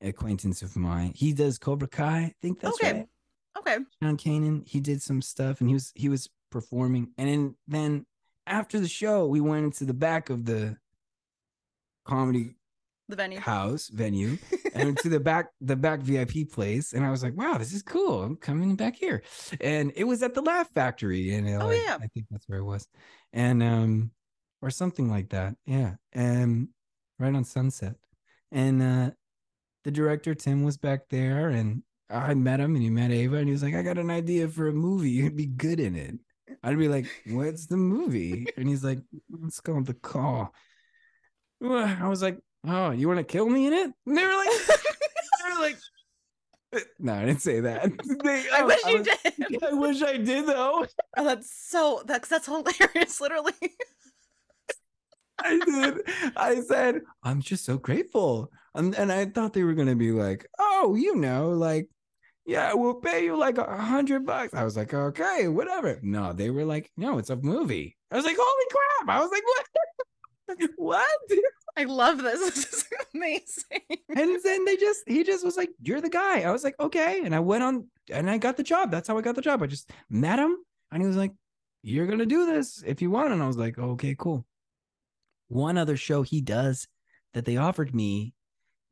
[0.00, 1.12] acquaintance of mine.
[1.14, 2.18] He does Cobra Kai.
[2.18, 2.92] I think that's Okay.
[2.92, 3.08] right.
[3.58, 3.78] Okay.
[4.02, 4.66] Sean Kanan.
[4.68, 7.12] He did some stuff and he was he was performing.
[7.18, 8.06] And then then
[8.46, 10.76] after the show, we went into the back of the
[12.04, 12.54] comedy
[13.08, 13.38] The venue.
[13.38, 14.36] house venue
[14.74, 17.82] and to the back the back VIP place and I was like wow this is
[17.82, 18.22] cool.
[18.22, 19.22] I'm coming back here.
[19.60, 21.98] And it was at the Laugh Factory in LA Oh, yeah.
[22.00, 22.88] I think that's where it was.
[23.32, 24.10] And um
[24.62, 25.54] or something like that.
[25.66, 25.94] Yeah.
[26.12, 26.68] And
[27.18, 27.94] right on Sunset.
[28.50, 29.10] And uh
[29.84, 33.46] the director Tim was back there and I met him and he met Ava and
[33.46, 35.10] he was like I got an idea for a movie.
[35.10, 36.14] You'd be good in it.
[36.64, 38.46] I'd be like what's the movie?
[38.56, 38.98] And he's like
[39.44, 40.52] it's called The Call.
[41.62, 44.48] I was like, "Oh, you want to kill me in it?" And they were like,
[44.68, 45.76] "They were like,
[46.74, 47.90] "Uh, no, I didn't say that."
[48.24, 49.64] They- I wish you was- did.
[49.64, 50.86] I wish I did though.
[51.16, 53.20] Oh, that's so that's that's hilarious.
[53.20, 53.52] Literally.
[55.38, 56.00] I did.
[56.36, 60.46] I said, "I'm just so grateful," and, and I thought they were gonna be like,
[60.58, 61.88] "Oh, you know, like."
[62.48, 64.54] Yeah, we'll pay you like a hundred bucks.
[64.54, 65.98] I was like, okay, whatever.
[66.00, 67.96] No, they were like, no, it's a movie.
[68.12, 69.16] I was like, holy crap.
[69.16, 69.66] I was like, what?
[70.76, 71.08] what?
[71.76, 72.40] I love this.
[72.56, 72.84] This is
[73.14, 73.98] amazing.
[74.16, 77.22] and then they just he just was like you're the guy i was like okay
[77.24, 79.62] and i went on and i got the job that's how i got the job
[79.62, 80.56] i just met him
[80.92, 81.32] and he was like
[81.82, 84.44] you're gonna do this if you want and i was like okay cool
[85.48, 86.86] one other show he does
[87.34, 88.34] that they offered me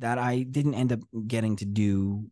[0.01, 2.31] that i didn't end up getting to do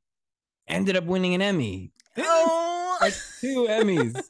[0.66, 4.14] ended up winning an emmy Oh, like two emmys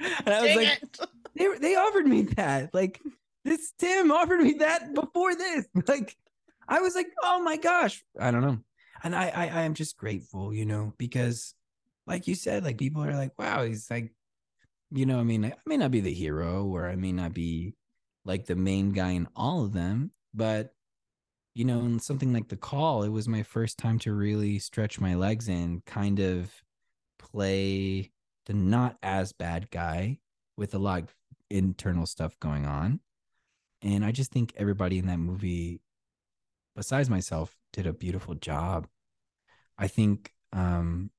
[0.00, 1.00] and i was dang like it.
[1.34, 2.72] they, they offered me that.
[2.74, 3.00] Like
[3.46, 5.66] this Tim offered me that before this.
[5.88, 6.16] Like
[6.68, 8.58] I was like, oh my gosh, I don't know.
[9.02, 11.54] And I I, I am just grateful, you know, because
[12.06, 14.12] like you said, like people are like, wow, he's like,
[14.90, 17.74] you know, I mean, I may not be the hero or I may not be
[18.24, 20.72] like the main guy in all of them, but
[21.54, 25.00] you know, in something like the call, it was my first time to really stretch
[25.00, 26.52] my legs and kind of
[27.18, 28.12] play
[28.44, 30.18] the not as bad guy
[30.56, 31.14] with a lot of
[31.50, 33.00] internal stuff going on.
[33.82, 35.80] And I just think everybody in that movie,
[36.74, 38.86] besides myself, did a beautiful job.
[39.78, 41.10] I think um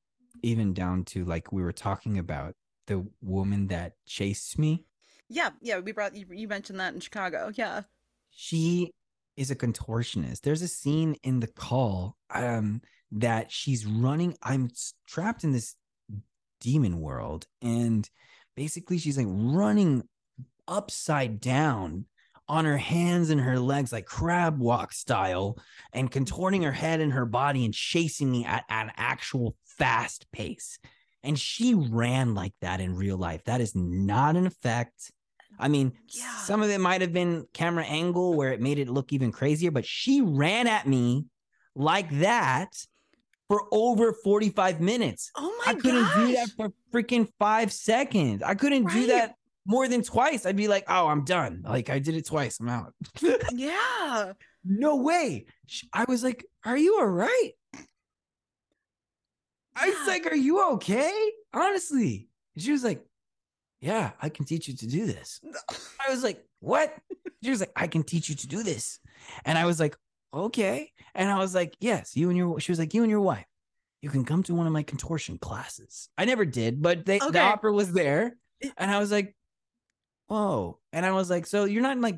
[0.44, 2.56] even down to like we were talking about
[2.88, 4.86] the woman that chased me,
[5.30, 5.80] Yeah, yeah.
[5.80, 6.26] We brought you.
[6.32, 7.52] You mentioned that in Chicago.
[7.54, 7.82] Yeah.
[8.30, 8.94] she
[9.36, 10.42] is a contortionist.
[10.42, 12.82] There's a scene in the call um
[13.12, 14.36] that she's running.
[14.42, 14.70] I'm
[15.08, 15.76] trapped in this
[16.60, 18.10] demon world, and
[18.56, 20.04] basically she's like running
[20.68, 22.06] upside down
[22.50, 25.58] on her hands and her legs, like crab walk style,
[25.94, 30.32] and contorting her head and her body and chasing me at, at an actual fast
[30.32, 30.80] pace.
[31.24, 33.44] And she ran like that in real life.
[33.46, 35.12] That is not an effect.
[35.60, 36.38] I mean, Yeah.
[36.38, 39.72] some of it might have been camera angle where it made it look even crazier,
[39.72, 41.26] but she ran at me
[41.76, 42.70] like that
[43.48, 45.32] for over 45 minutes.
[45.36, 48.44] Oh my I couldn't do that for freaking five seconds.
[48.44, 49.36] I couldn't do that
[49.68, 50.46] more than twice.
[50.46, 51.62] I'd be like, oh, I'm done.
[51.64, 52.60] Like I did it twice.
[52.60, 52.94] I'm out.
[53.54, 54.34] Yeah.
[54.66, 55.46] no way.
[55.94, 57.52] I was like, are you all right?
[59.76, 61.32] I was like, are you okay?
[61.54, 62.30] Honestly.
[62.56, 63.06] And she was like,
[63.80, 65.40] yeah, I can teach you to do this.
[66.06, 66.96] I was like, what?
[67.44, 69.00] She was like, I can teach you to do this.
[69.46, 69.96] And I was like,
[70.34, 70.92] okay.
[71.14, 73.46] And I was like, yes, you and your, she was like, you and your wife,
[74.02, 76.10] you can come to one of my contortion classes.
[76.18, 77.30] I never did, but they, Okay.
[77.32, 78.36] the offer was there.
[78.78, 79.36] And I was like,
[80.28, 80.80] whoa.
[80.94, 82.18] And I was like, so you're not like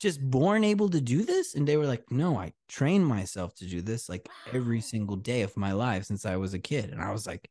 [0.00, 1.54] just born able to do this?
[1.54, 5.42] And they were like, no, I trained myself to do this like every single day
[5.42, 6.90] of my life since I was a kid.
[6.90, 7.50] And I was like,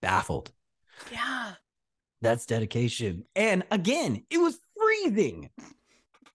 [0.00, 0.52] baffled.
[1.10, 1.52] Yeah.
[2.20, 3.24] That's dedication.
[3.34, 5.50] And again, it was freezing.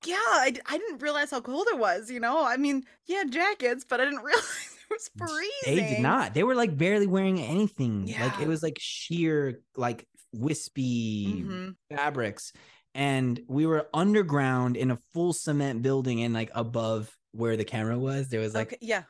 [0.06, 0.16] Yeah.
[0.18, 2.12] I, I didn't realize how cold it was.
[2.12, 5.86] You know, I mean, yeah, jackets, but I didn't realize it was freezing.
[5.86, 6.34] They did not.
[6.34, 8.08] They were like barely wearing anything.
[8.08, 8.42] Like Yeah.
[8.42, 10.06] it was like sheer, like
[10.38, 11.76] wispy Mhm.
[11.90, 12.54] fabrics.
[12.96, 17.98] And we were underground in a full cement building, and like above where the camera
[18.00, 18.78] was, there was like okay.
[18.82, 19.04] Yeah.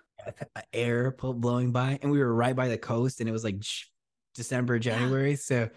[0.73, 3.63] air blowing by, and we were right by the coast, and it was like
[4.36, 5.36] December, January.
[5.36, 5.69] So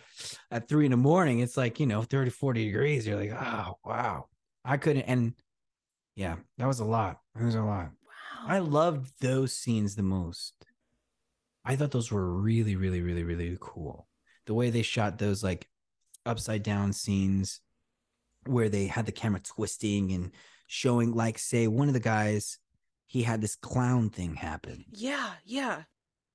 [0.50, 3.06] at three in the morning, it's like, you know, 30, 40 degrees.
[3.06, 4.26] You're like, oh, wow.
[4.64, 5.02] I couldn't.
[5.02, 5.34] And
[6.16, 7.20] yeah, that was a lot.
[7.38, 7.90] It was a lot.
[8.04, 8.46] Wow.
[8.46, 10.54] I loved those scenes the most.
[11.64, 14.08] I thought those were really, really, really, really cool.
[14.46, 15.68] The way they shot those like
[16.26, 17.60] upside down scenes
[18.46, 20.32] where they had the camera twisting and
[20.66, 22.58] showing, like, say, one of the guys,
[23.06, 24.84] he had this clown thing happen.
[24.92, 25.30] Yeah.
[25.44, 25.82] Yeah.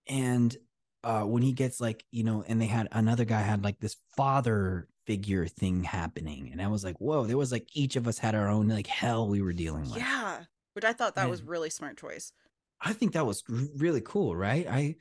[0.08, 0.56] And
[1.04, 3.96] uh when he gets like, you know, and they had another guy had like this
[4.18, 6.50] father figure thing happening.
[6.52, 8.88] And I was like, whoa, there was like each of us had our own like
[8.88, 9.98] hell we were dealing with.
[9.98, 10.44] Yeah.
[10.74, 12.32] Which I thought that was really smart choice.
[12.82, 14.68] I think that was r- really cool, right?
[14.70, 14.96] I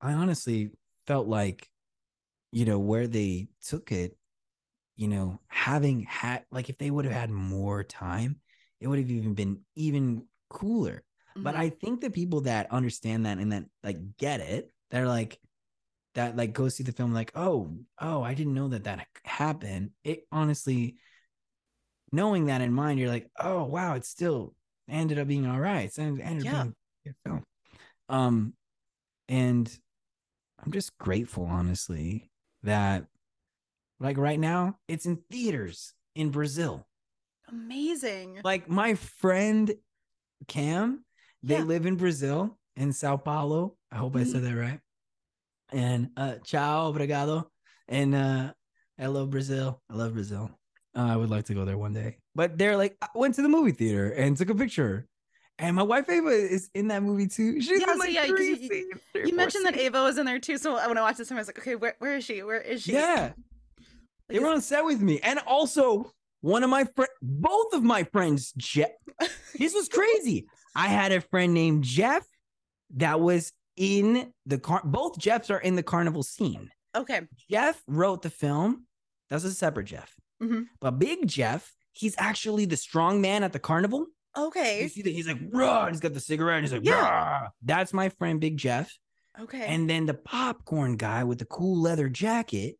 [0.00, 0.70] I honestly
[1.06, 1.68] felt like
[2.50, 4.16] you know where they took it,
[4.96, 8.40] you know, having had like if they would have had more time,
[8.80, 11.02] it would have even been even cooler.
[11.42, 11.58] But Mhm.
[11.58, 15.38] I think the people that understand that and that like get it, they're like
[16.14, 19.90] that like go see the film like, oh, oh, I didn't know that that happened.
[20.04, 20.96] It honestly,
[22.12, 24.54] knowing that in mind, you're like, oh wow, it still
[24.88, 25.86] ended up being all right.
[25.86, 26.62] It ended ended up Yeah.
[26.62, 26.74] being
[27.04, 27.44] a good film.
[28.08, 28.54] Um,
[29.28, 29.78] and
[30.64, 32.27] I'm just grateful, honestly,
[32.62, 33.06] that
[34.00, 36.86] like right now it's in theaters in Brazil
[37.48, 38.40] amazing.
[38.44, 39.74] like my friend
[40.46, 41.04] Cam,
[41.42, 41.64] they Yeah.
[41.64, 43.76] live in Brazil in Sao Paulo.
[43.90, 44.80] I hope I said that right.
[45.72, 47.46] And uh ciao, obrigado.
[47.88, 48.52] And uh
[48.98, 49.80] I love Brazil.
[49.90, 50.50] I love Brazil.
[50.96, 52.18] Uh, I would like to go there one day.
[52.34, 55.06] But they're like, I went to the movie theater and took a picture.
[55.60, 57.60] And my wife Ava is in that movie too.
[57.60, 59.76] She's Yeah, in so like yeah, three you- scenes, three You mentioned that.
[59.76, 61.94] Ava was in there too, so when I watched this, I was like, okay, where,
[61.98, 62.42] where is she?
[62.42, 62.92] Where is she?
[62.92, 63.32] Yeah.
[64.28, 65.18] They were on set with me.
[65.20, 68.90] And also, one of my friends, both of my friends, Jeff.
[69.58, 70.46] this was crazy.
[70.76, 72.24] I had a friend named Jeff
[72.94, 74.82] that was in the car.
[74.84, 76.70] Both Jeffs are in the carnival scene.
[76.96, 77.22] Okay.
[77.50, 78.84] Jeff wrote the film.
[79.30, 80.14] That's a separate Jeff.
[80.42, 80.66] Mhm.
[80.80, 84.06] But Big Jeff, he's actually the strong man at the carnival.
[84.36, 84.88] You Okay.
[84.88, 85.86] see that he's like, raw.
[85.88, 86.58] He's got the cigarette.
[86.58, 87.00] And he's like, Yeah.
[87.00, 88.92] "Rah." That's my friend Big Jeff.
[89.38, 89.64] Okay.
[89.66, 92.76] And then the popcorn guy with the cool leather jacket,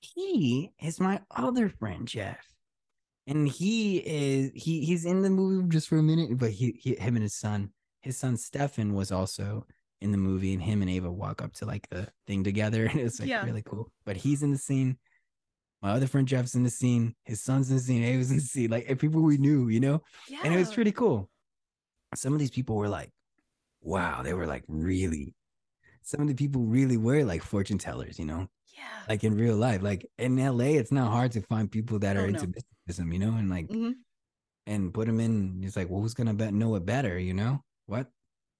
[0.00, 2.46] he is my other friend Jeff.
[3.26, 6.94] And he is he he's in the movie just for a minute, but he, he
[6.96, 9.66] him and his son, his son Stefan was also
[10.00, 12.98] in the movie, and him and Ava walk up to like the thing together, and
[12.98, 13.44] it's like Yeah.
[13.44, 13.92] really cool.
[14.04, 14.98] But he's in the scene.
[15.82, 17.14] My other friend Jeff's in the scene.
[17.24, 18.02] His son's in the scene.
[18.04, 18.70] Ava's in the scene.
[18.70, 20.40] Like people we knew, you know yeah.
[20.44, 21.30] and it was pretty cool.
[22.14, 23.10] Some of these people were like,
[23.80, 25.34] wow, they were like really,
[26.02, 28.82] some of the people really were like fortune tellers, you know, Yeah.
[29.08, 29.80] like in real life.
[29.82, 32.52] Like in LA, it's not hard to find people that are Oh, into no.
[32.54, 33.94] mysticism, you know, and like, Mhm.
[34.66, 35.62] and put them in.
[35.64, 37.62] It's like, well, who's gonna bet know it better, you know?
[37.86, 38.10] What?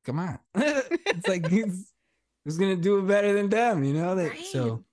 [0.05, 0.39] Come on.
[0.55, 1.93] it's like, who's,
[2.45, 4.15] who's gonna do it better than them, you know?
[4.15, 4.45] That, Right.
[4.47, 4.85] So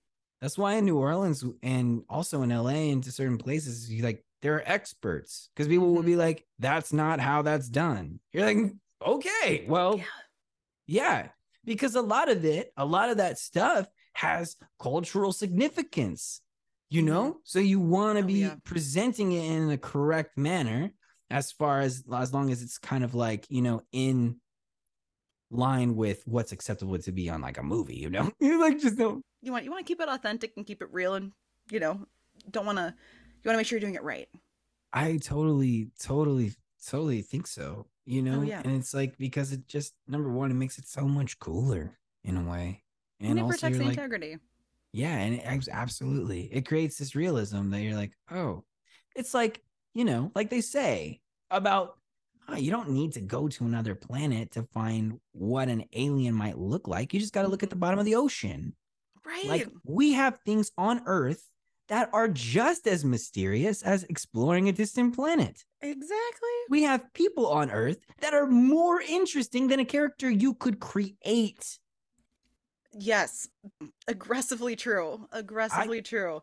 [0.41, 4.23] that's why in New Orleans and also in LA and to certain places, you like
[4.41, 6.19] there are experts because people will be Mm-hmm.
[6.19, 8.73] like, "That's not how that's done." You're like,
[9.05, 10.03] "Okay, well, Yeah.
[10.87, 11.27] yeah,"
[11.65, 16.41] because a lot of it, a lot of that stuff has cultural significance,
[16.89, 17.39] you know.
[17.43, 18.55] So you want to Oh, be yeah.
[18.63, 20.91] presenting it in the correct manner,
[21.29, 24.39] as far as as long as it's kind of like you know in
[25.49, 28.31] line with what's acceptable to be on like a movie, you know.
[28.39, 30.89] you like just don't You want you want to keep it authentic and keep it
[30.91, 31.31] real, and
[31.71, 32.05] you know,
[32.51, 32.93] don't want to.
[33.43, 34.27] You want to make sure you're doing it right.
[34.93, 36.53] I totally, totally,
[36.85, 37.87] totally think so.
[38.05, 38.61] You oh, know, Oh, yeah.
[38.63, 42.37] and it's like because it just number one, it makes it so much cooler in
[42.37, 42.83] a way,
[43.19, 44.37] and, And, it also protects the like, integrity.
[44.93, 48.63] yeah, and it, absolutely, it creates this realism that you're like, oh,
[49.15, 49.61] it's like
[49.93, 51.97] you know, like they say about,
[52.47, 56.57] oh, you don't need to go to another planet to find what an alien might
[56.57, 57.13] look like.
[57.13, 57.81] You just got to look at the mm-hmm.
[57.81, 58.75] bottom of the ocean.
[59.27, 59.45] Right.
[59.45, 61.43] Like we have things on Earth
[61.89, 65.63] that are just as mysterious as exploring a distant planet.
[65.81, 66.49] exactly.
[66.69, 71.79] We have people on Earth that are more interesting than a character you could create.
[72.93, 73.47] Yes.
[74.07, 75.27] Aggressively true.
[75.31, 76.41] Aggressively true.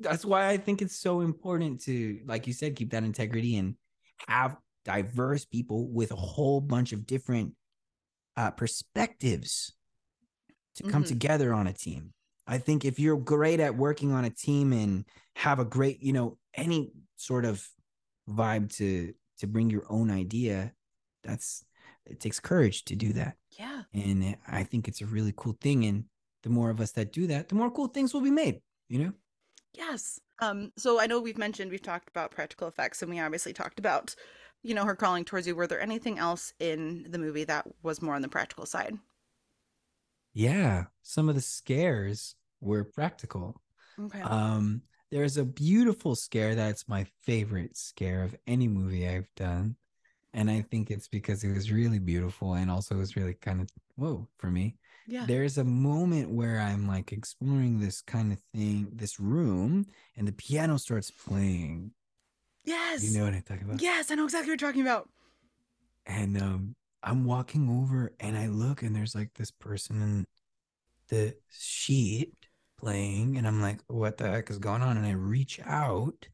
[0.00, 3.76] That's why I think it's so important to, like you said, keep that integrity and
[4.26, 7.54] have diverse people with a whole bunch of different
[8.36, 9.72] uh, perspectives
[10.76, 11.08] to come Mhm.
[11.08, 12.12] together on a team.
[12.46, 15.06] I think if you're great at working on a team and
[15.36, 17.68] have a great, you know, any sort of
[18.28, 20.74] vibe to to bring your own idea,
[21.22, 21.64] that's
[22.06, 23.36] it takes courage to do that.
[23.58, 23.84] Yeah.
[23.92, 25.84] And I think it's a really cool thing.
[25.86, 26.04] And
[26.42, 28.98] the more of us that do that, the more cool things will be made, you
[28.98, 29.12] know?
[29.72, 30.20] Yes.
[30.40, 33.78] Um, so I know we've mentioned we've talked about practical effects and we obviously talked
[33.78, 34.14] about,
[34.62, 35.54] you know, her crawling towards you.
[35.56, 38.98] Were there anything else in the movie that was more on the practical side?
[40.34, 40.84] Yeah.
[41.02, 43.60] Some of the scares were practical.
[44.00, 44.20] Okay.
[44.20, 49.76] Um, there's a beautiful scare that's my favorite scare of any movie I've done.
[50.32, 53.60] And I think it's because it was really beautiful and also it was really kind
[53.60, 54.76] of whoa for me.
[55.06, 55.24] yeah.
[55.26, 60.32] There's a moment where I'm like exploring this kind of thing, this room, and the
[60.32, 61.92] piano starts playing.
[62.64, 63.04] Yes.
[63.04, 63.80] You know what I'm talking about?
[63.80, 65.08] Yes, I know exactly what you're talking about.
[66.06, 70.26] And um I'm walking over and I look and there's like this person in
[71.08, 72.32] the sheet
[72.78, 74.96] playing and I'm like, what the heck is going on?
[74.96, 76.28] And I reach out.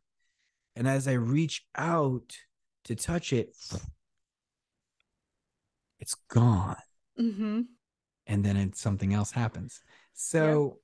[0.76, 2.36] And as I reach out
[2.84, 3.56] to touch it,
[5.98, 6.76] it's gone.
[7.18, 7.62] Mm-hmm.
[8.28, 9.80] And then it, something else happens.
[10.12, 10.78] So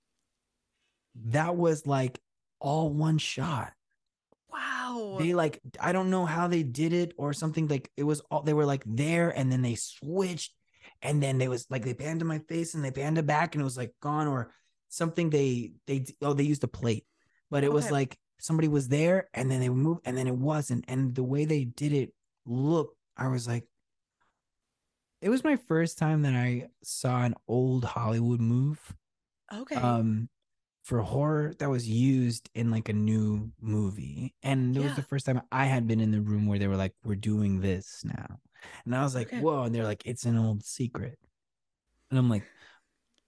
[1.26, 2.18] that was like
[2.58, 3.72] all one shot.
[4.86, 5.16] Wow.
[5.18, 8.42] They like I don't know how they did it or something like it was all
[8.42, 10.52] they were like there and then they switched
[11.02, 13.54] and then they was like they panned to my face and they panned it back
[13.54, 14.52] and it was like gone or
[14.88, 17.04] something they they oh they used a plate
[17.50, 20.84] but it was like somebody was there and then they moved and then it wasn't
[20.88, 22.12] and the way they did it
[22.44, 23.64] look I was like
[25.20, 28.94] it was my first time that I saw an old Hollywood move
[29.52, 29.76] okay.
[29.76, 30.28] um
[30.86, 35.26] for horror that was used in like a new movie and it was the first
[35.26, 38.38] time i had been in the room where they were like we're doing this now
[38.84, 39.40] and i was like Okay.
[39.40, 41.18] whoa and they're like it's an old secret
[42.10, 42.44] and i'm like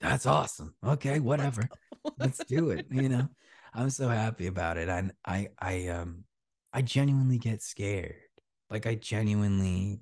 [0.00, 0.76] that's awesome.
[0.86, 1.68] Okay whatever.
[2.18, 3.28] Let's do it you know?
[3.74, 6.22] I'm so happy about it and i i um
[6.72, 8.14] i genuinely get scared.
[8.70, 9.98] Like i genuinely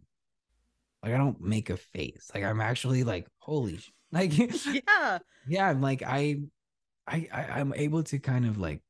[1.03, 2.31] like i don't make a face.
[2.35, 5.19] Like i'm actually like holy sh- like yeah.
[5.49, 6.37] yeah i'm like i
[7.07, 8.81] i, I i'm able to kind of like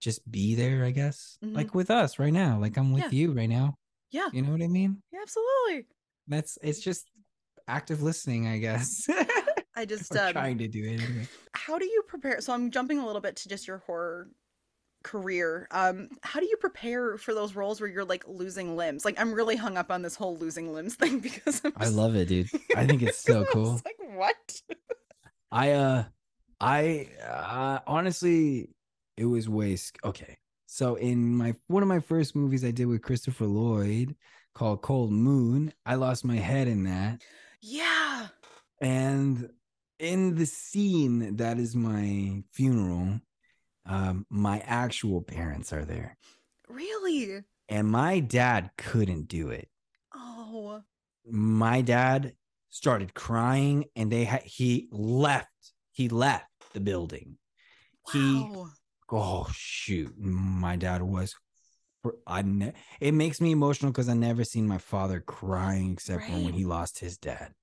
[0.00, 1.54] just be there i guess Mhm.
[1.54, 3.10] like with us right now like i'm with Yeah.
[3.10, 3.74] you right now
[4.10, 4.28] Yeah.
[4.32, 5.86] you know what i mean Yeah, absolutely.
[6.28, 7.10] that's it's just
[7.66, 9.06] active listening i guess
[9.76, 11.26] I just um, trying to do it anyway.
[11.52, 14.28] how do you prepare so i'm jumping a little bit to just your horror
[15.02, 19.18] career um how do you prepare for those roles where you're like losing limbs like
[19.20, 22.28] i'm really hung up on this whole losing limbs thing because I'm i love it
[22.28, 24.60] dude i think it's so cool just like what
[25.52, 26.04] I uh
[26.64, 28.70] I uh honestly
[29.16, 29.46] it was
[29.76, 30.36] sc- okay.
[30.66, 34.16] So in my one of my first movies I did with Christopher Lloyd
[34.54, 37.22] called Cold Moon, I lost my head in that.
[37.60, 38.28] yeah
[38.80, 39.50] And
[39.98, 43.20] in the scene that is my funeral,
[43.86, 46.16] um my actual parents are there.
[46.68, 49.68] really And my dad couldn't do it.
[50.14, 50.82] oh
[51.30, 52.34] my dad
[52.70, 55.48] started crying and they had he left
[55.92, 57.38] he left the building.
[58.12, 58.68] He wow.
[59.10, 60.12] Oh shoot.
[60.18, 61.34] My dad was
[62.26, 66.32] i ne- it makes me emotional because i never seen my father crying except for
[66.32, 67.54] when he lost his dad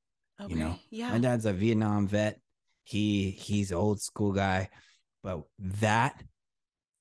[0.41, 1.11] okay you know, yeah.
[1.11, 2.39] My dad's a vietnam vet.
[2.83, 4.69] He he's an old school guy
[5.21, 6.23] but that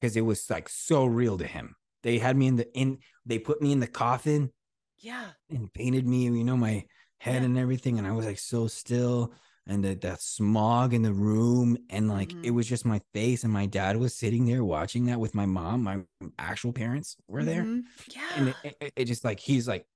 [0.01, 1.77] because it was like so real to him.
[2.03, 4.51] They had me in the in they put me in the coffin
[4.99, 5.29] yeah.
[5.49, 6.85] and painted me, you know, my
[7.19, 7.47] head Yeah.
[7.47, 7.99] and everything.
[7.99, 9.33] And I was like so still
[9.71, 11.79] and the, the smog in the room.
[11.89, 12.55] And like it Mhm.
[12.55, 13.45] was just my face.
[13.45, 15.85] And my dad was sitting there watching that with my mom.
[15.85, 16.01] My
[16.39, 17.63] actual parents were there.
[17.63, 17.83] Mhm.
[18.13, 19.87] yeah And it, it, it just like, he's like,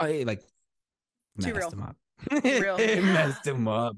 [0.00, 0.40] uh, it, like,
[1.40, 1.70] Too messed real.
[1.70, 1.96] him up.
[2.42, 2.76] real.
[2.78, 3.12] it Yeah.
[3.12, 3.96] messed him up.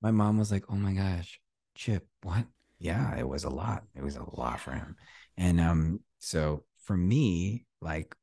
[0.00, 1.38] My mom was like, oh my gosh,
[1.74, 2.46] Chip, what?
[2.78, 3.84] Yeah, it was a lot.
[3.94, 4.96] It was a lot for him.
[5.36, 8.14] And um, so for me, like,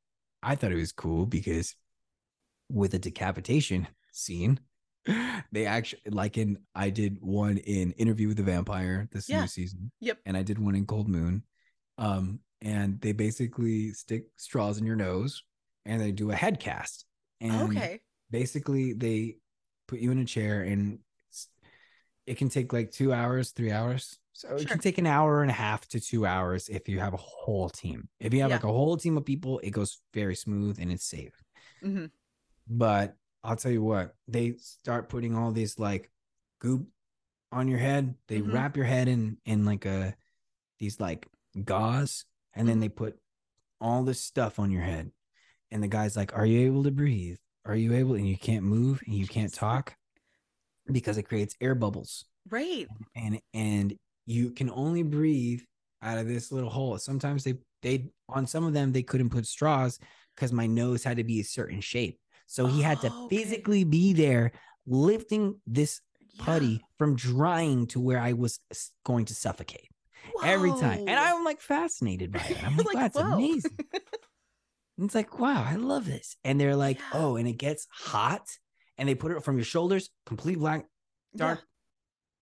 [0.41, 1.75] I thought it was cool because
[2.69, 4.59] with a decapitation scene,
[5.51, 9.41] they actually like in I did one in Interview with the Vampire this Yeah.
[9.41, 9.91] new season.
[9.99, 10.19] Yep.
[10.25, 11.43] And I did one in Cold Moon.
[11.97, 15.43] Um, and they basically stick straws in your nose
[15.85, 17.05] and they do a head cast.
[17.41, 18.01] And okay
[18.31, 19.37] basically they
[19.87, 20.99] put you in a chair and
[22.25, 24.17] it can take like two hours, three hours.
[24.33, 27.13] So it can take an hour and a half to two hours if you have
[27.13, 28.09] a whole team.
[28.19, 28.55] If you have Yeah.
[28.57, 31.33] like a whole team of people, it goes very smooth and it's safe.
[31.81, 32.05] hmm
[32.67, 33.15] But
[33.45, 36.09] I'll tell you what, they start putting all this like
[36.59, 36.87] goop
[37.51, 38.15] on your head.
[38.27, 38.51] They Mhm.
[38.51, 40.15] wrap your head in in like a
[40.79, 41.27] these like
[41.63, 42.81] gauze, and then Mhm.
[42.81, 43.19] they put
[43.79, 45.11] all this stuff on your head.
[45.71, 47.37] And the guy's like, Are you able to breathe?
[47.65, 48.15] Are you able?
[48.15, 49.95] And you can't move and you can't talk
[50.91, 52.25] because it creates air bubbles.
[52.49, 55.61] right And and you can only breathe
[56.01, 56.97] out of this little hole.
[56.97, 59.99] Sometimes they they on some of them they couldn't put straws
[60.35, 62.19] because my nose had to be a certain shape.
[62.47, 63.37] So he had to Oh, okay.
[63.37, 64.51] physically be there
[64.85, 66.45] lifting this Yeah.
[66.45, 68.59] putty from drying to where I was
[69.03, 69.89] going to suffocate
[70.43, 70.99] every time.
[71.07, 72.63] And I'm like fascinated by it.
[72.63, 73.33] I'm like, like, that's whoa.
[73.33, 73.71] amazing.
[73.93, 74.01] And
[75.05, 76.37] it's like, wow, I love this.
[76.43, 77.19] And they're like, Yeah.
[77.19, 78.47] oh, and it gets hot.
[78.97, 80.85] And they put it from your shoulders, complete black,
[81.35, 81.61] dark,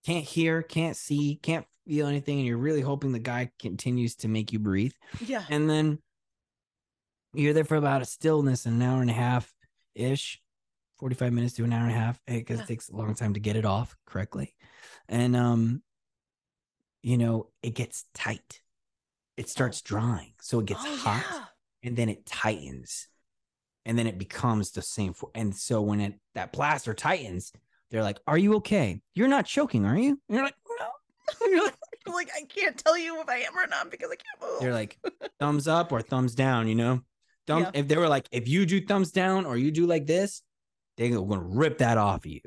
[0.05, 2.37] can't hear, can't see, can't feel anything.
[2.39, 4.93] And you're really hoping the guy continues to make you breathe.
[5.21, 5.45] yeah, yeah.
[5.49, 5.97] And then
[7.33, 9.51] you're there for about a stillness, an hour and a half
[9.95, 10.41] ish,
[10.99, 12.63] 45 minutes to an hour and a half, because Yeah.
[12.63, 14.55] it takes a long time to get it off correctly.
[15.09, 15.83] And, um,
[17.01, 18.61] you know, it gets tight.
[19.37, 20.33] It starts drying.
[20.41, 21.45] So it gets oh, hot yeah.
[21.83, 23.07] and then it tightens
[23.85, 27.51] and then it becomes the same for and so when it that plaster tightens
[27.91, 30.87] they're like are you okay you're not choking are you and you're like no
[31.49, 31.75] You're like-
[32.07, 34.61] like I can't tell you if I am or not because I can't move.
[34.61, 34.97] they're like
[35.39, 37.01] thumbs up or thumbs down you know
[37.47, 37.79] thumbs Yeah.
[37.81, 40.41] if they were like if you do thumbs down or you do like this
[40.97, 42.41] they're gonna rip that off of you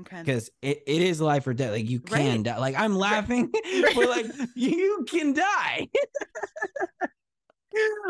[0.00, 0.20] okay.
[0.22, 2.42] because it, it is life or death like you can Right.
[2.44, 3.92] die like i'm laughing Right.
[3.94, 5.88] but like you can die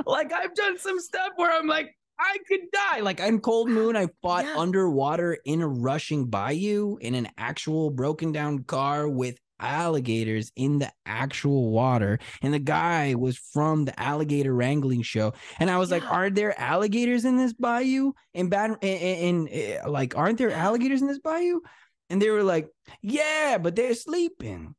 [0.07, 3.01] like I've done some stuff where I'm like, I could die.
[3.01, 4.55] Like in Cold Moon, I fought Yeah.
[4.57, 10.90] underwater in a rushing bayou in an actual broken down car with alligators in the
[11.06, 12.18] actual water.
[12.42, 15.34] And the guy was from the alligator wrangling show.
[15.58, 18.12] And I was like, Are there alligators in this bayou?
[18.34, 21.61] And bad and, in, in eh, like, aren't there alligators in this bayou?
[22.08, 22.68] And they were like,
[23.02, 24.74] Yeah, but they're sleeping.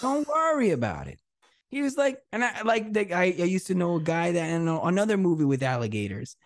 [0.00, 1.20] Don't worry about it.
[1.68, 4.50] He was like, and I like the I, I used to know a guy that
[4.50, 6.36] in another movie with alligators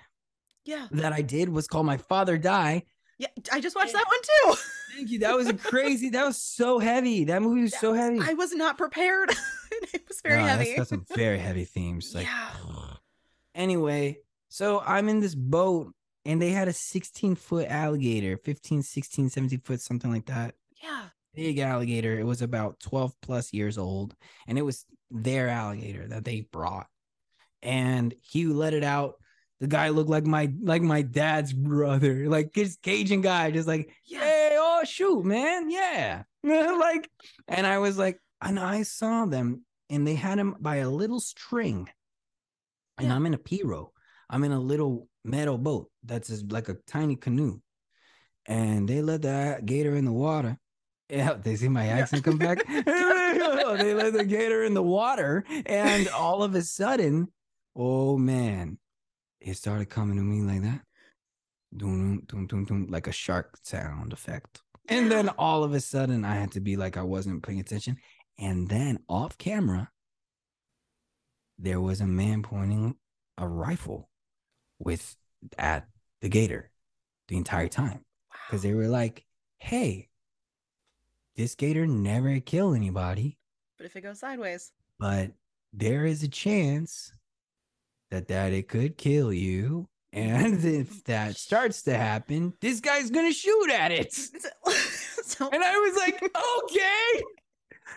[0.65, 0.87] Yeah.
[0.91, 2.83] that I did was called My Father Die.
[3.19, 3.29] Yeah.
[3.53, 4.61] I just watched that one too.
[4.97, 5.19] Thank you.
[5.21, 6.11] That was a crazy.
[6.11, 7.25] that was so heavy.
[7.25, 8.19] That movie was so heavy.
[8.23, 9.31] I was not prepared.
[9.93, 10.77] it was very No, that's heavy.
[10.77, 12.15] got some very heavy themes.
[12.15, 12.51] Like, Yeah.
[13.55, 15.93] anyway, so I'm in this boat
[16.25, 20.55] and they had a 16 foot alligator, 15, 16, 17 foot, something like that.
[20.83, 21.07] Yeah.
[21.35, 22.19] Big alligator.
[22.19, 24.15] It was about 12 plus years old.
[24.47, 26.87] And it was their alligator that they brought.
[27.63, 29.17] And he let it out.
[29.61, 33.91] The guy looked like my like my dad's brother, like this Cajun guy, just like,
[34.05, 34.21] Yeah.
[34.21, 37.09] hey, oh shoot, man, yeah, like,
[37.49, 41.21] and I was like, and I saw them, and they had him by a little
[41.21, 41.89] string,
[42.99, 43.15] and Yeah.
[43.15, 43.91] I'm in a pirogue,
[44.29, 47.61] I'm in a little metal boat that's like a tiny canoe,
[48.47, 50.59] and they let the gator in the water.
[51.11, 52.67] Yeah, they see my accent come back.
[52.67, 57.29] they let the gator in the water, and all of a sudden,
[57.77, 58.79] oh man,
[59.45, 60.81] it started coming to me like that.
[61.77, 64.63] Doom, doom, doom, doom, like a shark sound effect.
[64.89, 67.99] And then all of a sudden, I had to be like I wasn't paying attention.
[68.39, 69.91] And then off camera,
[71.59, 72.97] there was a man pointing
[73.39, 74.09] a rifle
[74.79, 75.15] with
[75.59, 75.87] at
[76.21, 76.71] the gator
[77.29, 78.05] the entire time
[78.47, 79.25] because they were like,
[79.59, 80.09] "Hey,
[81.37, 83.39] this gator never kill anybody,
[83.77, 85.33] But if it goes sideways, but
[85.73, 87.13] there is a chance
[88.15, 93.33] that that it could kill you." And if that starts to happen, this guy's gonna
[93.33, 94.13] shoot at it.
[95.25, 97.23] so And I was like, okay.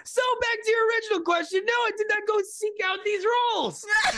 [0.04, 1.62] So back to your original question.
[1.66, 3.86] No, I did not go seek out these roles.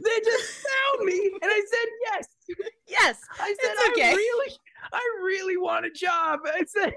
[0.00, 2.28] they just found me, and I said yes.
[2.86, 4.10] yes, I said It's okay.
[4.10, 4.52] I really,
[4.92, 6.40] I really want a job.
[6.46, 6.94] I said,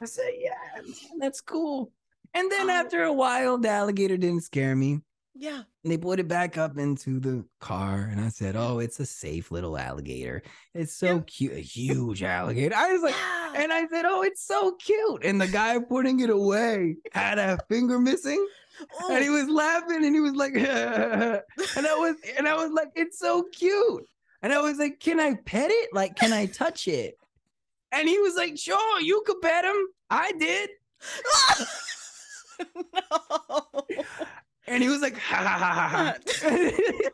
[0.00, 0.82] I said yeah,
[1.20, 1.92] that's cool.
[2.34, 2.72] And then Oh.
[2.72, 5.02] after a while, the alligator didn't scare me.
[5.34, 9.00] Yeah, And they put it back up into the car, and I said, "Oh, it's
[9.00, 10.42] a safe little alligator.
[10.74, 13.52] It's so cute, a huge alligator." I was like, yeah.
[13.56, 17.58] and I said, "Oh, it's so cute." And the guy putting it away had a
[17.68, 18.46] finger missing,
[19.00, 19.32] Oh, and he oh.
[19.32, 23.44] was laughing, and he was like, and I was, and I was like, "It's so
[23.52, 24.06] cute."
[24.42, 25.90] And I was like, "Can I pet it?
[25.92, 27.16] Like, can I touch it?"
[27.90, 29.76] And he was like, "Sure, you could pet him."
[30.10, 30.70] I did.
[34.72, 34.74] no.
[34.74, 36.14] And he was like, ha ha ha ha.
[36.48, 37.08] ha.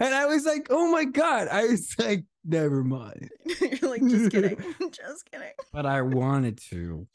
[0.00, 1.48] and I was like, oh my God.
[1.48, 3.30] I was like, never mind.
[3.60, 4.58] You're like, just kidding,
[4.92, 5.52] just kidding.
[5.72, 7.06] But I wanted to.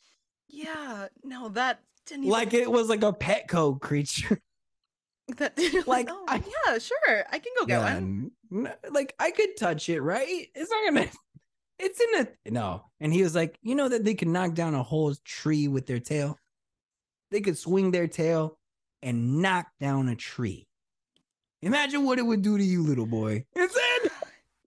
[0.50, 4.40] Yeah, no, that didn't even, Like it was like a Petco creature.
[5.38, 8.32] that like, oh, I- yeah, sure, I can go get Yeah, one.
[8.52, 10.48] n- like I could touch it, right?
[10.56, 11.08] It's not gonna
[11.80, 12.84] it's in a no.
[13.00, 15.88] And he was like, you know that they can knock down a whole tree with
[15.88, 16.38] their tail?
[17.32, 18.58] They could swing their tail
[19.02, 20.68] and knock down a tree.
[21.62, 23.46] Imagine what it would do to you, little boy.
[23.56, 24.12] It's it.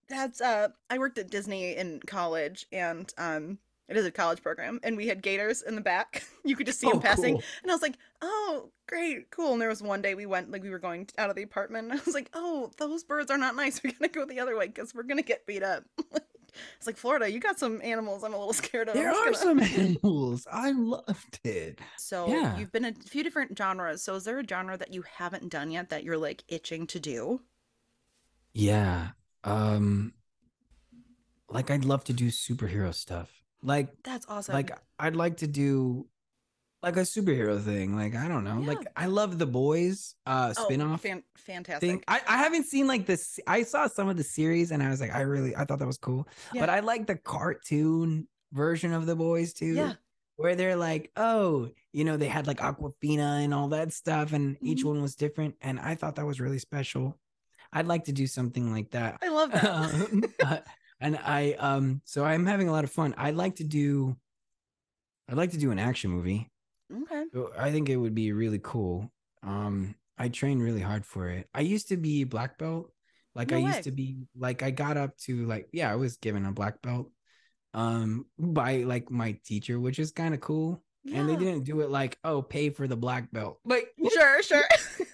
[0.08, 3.58] That's uh I worked at Disney in college and um
[3.88, 6.24] it is a college program and we had gators in the back.
[6.44, 7.34] You could just see them Oh, passing.
[7.34, 7.42] cool.
[7.62, 9.30] And I was like, "Oh, great.
[9.30, 11.42] Cool." And there was one day we went like we were going out of the
[11.42, 11.90] apartment.
[11.90, 13.80] And I was like, "Oh, those birds are not nice.
[13.82, 15.84] We got to go the other way cuz we're to get beat up."
[16.78, 19.36] It's like, "Florida, you got some animals I'm a little scared of." There are gonna-"
[19.36, 20.46] some animals.
[20.50, 21.80] I loved it.
[21.98, 22.56] So, Yeah.
[22.58, 24.02] you've been a few different genres.
[24.02, 27.00] So, is there a genre that you haven't done yet that you're like itching to
[27.00, 27.40] do?
[28.52, 29.08] Yeah.
[29.42, 30.12] Um
[31.48, 33.30] like I'd love to do superhero stuff.
[33.62, 34.54] Like That's awesome.
[34.54, 36.06] like I'd like to do
[36.84, 37.96] like a superhero thing.
[37.96, 38.60] Like I don't know.
[38.60, 38.68] Yeah.
[38.68, 41.88] Like I love the boys uh oh, spin-off fan- fantastic.
[41.88, 42.04] thing.
[42.06, 45.00] I, I haven't seen like this I saw some of the series and I was
[45.00, 46.28] like I really I thought that was cool.
[46.52, 46.60] Yeah.
[46.62, 49.74] But I like the cartoon version of the boys too.
[49.74, 49.92] Yeah.
[50.36, 54.56] Where they're like, oh, you know, they had like Aquafina and all that stuff, and
[54.60, 54.86] each Mhm.
[54.88, 55.54] one was different.
[55.60, 57.16] And I thought that was really special.
[57.72, 59.18] I'd like to do something like that.
[59.22, 59.64] I love that.
[59.64, 60.24] Um,
[61.00, 63.14] and I um so I'm having a lot of fun.
[63.16, 64.16] I'd like to do
[65.28, 66.50] I'd like to do an action movie.
[67.02, 67.24] Okay.
[67.32, 69.10] So I think it would be really cool.
[69.42, 71.48] Um I trained really hard for it.
[71.54, 72.92] I used to be black belt.
[73.34, 73.66] Like No I way.
[73.70, 76.80] used to be like I got up to like yeah, I was given a black
[76.82, 77.10] belt
[77.74, 80.82] um by like my teacher, which is kind of cool.
[81.12, 83.58] and they didn't do it like, oh, pay for the black belt.
[83.64, 84.64] Like Sure, sure.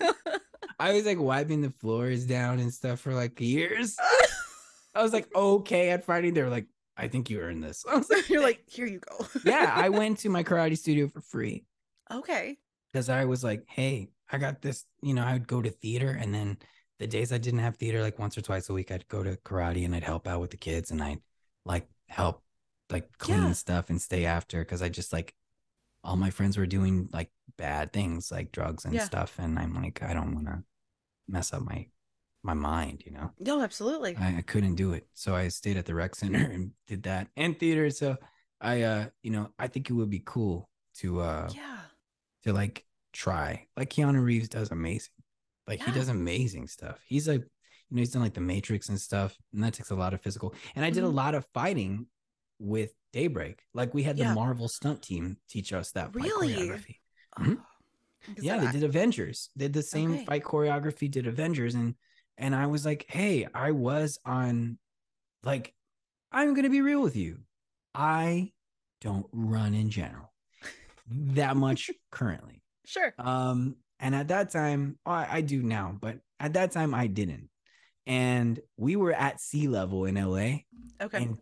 [0.79, 3.97] I was like wiping the floors down and stuff for like years.
[4.95, 6.67] I was like, okay, at Friday, they were like,
[6.97, 7.85] I think you earned this.
[7.91, 9.27] I was like, You're like, here you go.
[9.45, 11.65] yeah, I went to my karate studio for free
[12.11, 12.59] okay.
[12.93, 14.85] because I was like, hey, I got this.
[15.03, 16.59] You know, I would go to theater, and then
[16.99, 19.37] the days I didn't have theater, like once or twice a week, I'd go to
[19.39, 21.21] karate and I'd help out with the kids and I'd
[21.65, 22.43] like help
[22.91, 23.53] like clean Yeah.
[23.53, 25.35] stuff and stay after because I just like
[26.05, 29.05] all my friends were doing like bad things like drugs and Yeah.
[29.05, 30.65] stuff, and I'm like, I don't want to
[31.29, 31.87] mess up my
[32.43, 33.31] my mind, you know.
[33.39, 34.17] No, absolutely.
[34.19, 35.07] I, I couldn't do it.
[35.15, 37.91] So I stayed at the rec center and did that and theater.
[37.91, 38.17] So
[38.61, 41.79] I uh you know, I think it would be cool to uh yeah.
[42.45, 43.67] To like try.
[43.77, 45.13] Like Keanu Reeves does amazing.
[45.67, 46.99] Like he does amazing stuff.
[47.07, 49.95] He's like, you know, he's done like the Matrix and stuff, and that takes a
[49.95, 50.55] lot of physical.
[50.75, 51.15] And I did a Mhm.
[51.15, 52.07] lot of fighting
[52.59, 53.63] with Daybreak.
[53.75, 56.55] Like we had the Marvel stunt team teach us that fight Really?
[56.55, 56.97] choreography.
[57.39, 57.57] Oh,
[58.27, 59.51] because Yeah, that they did Avengers.
[59.57, 60.25] They Did the same Okay.
[60.25, 61.95] fight choreography, did Avengers, and
[62.39, 64.79] and I was like, hey, I was on
[65.43, 65.75] like,
[66.33, 67.41] I'm gonna be real with you.
[67.95, 68.53] I
[69.01, 70.30] don't run in general
[71.11, 72.63] that much currently.
[72.87, 73.13] Sure.
[73.19, 77.49] Um, and at that time, I, I do now, but at that time I didn't.
[78.07, 80.61] And we were at sea level in LA,
[81.03, 81.19] Okay.
[81.23, 81.39] and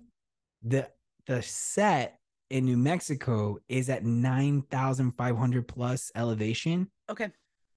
[0.62, 0.88] the
[1.26, 2.18] the set
[2.50, 6.90] in New Mexico is at nine thousand five hundred plus elevation.
[7.08, 7.28] okay.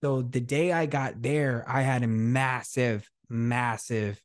[0.03, 4.19] So the day I got there, I had a massive, massive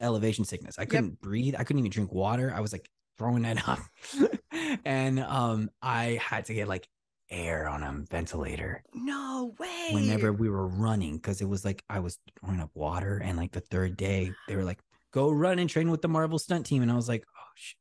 [0.00, 0.78] elevation sickness.
[0.78, 1.54] I couldn't breathe.
[1.58, 2.52] I couldn't even drink water.
[2.54, 2.86] I was like
[3.16, 3.78] throwing it up.
[4.84, 6.88] and um I had to get like
[7.30, 9.88] air on a ventilator No way.
[9.92, 13.16] whenever we were running because it was like I was throwing up water.
[13.24, 14.80] And like the third day, they were like,
[15.12, 16.82] go run and train with the Marvel stunt team.
[16.82, 17.78] And I was like, oh shit.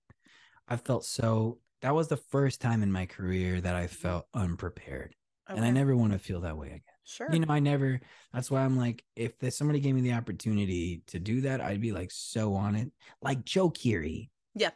[0.69, 5.15] I felt so that was the first time in my career that I felt unprepared.
[5.47, 6.81] And I never want to feel that way again.
[7.03, 7.27] Sure.
[7.29, 7.99] You know, I never.
[8.31, 11.81] That's why I'm like, if there's somebody gave me the opportunity to do that, I'd
[11.81, 12.89] be like so on it.
[13.21, 14.29] Like Joe Keery.
[14.55, 14.69] Yeah.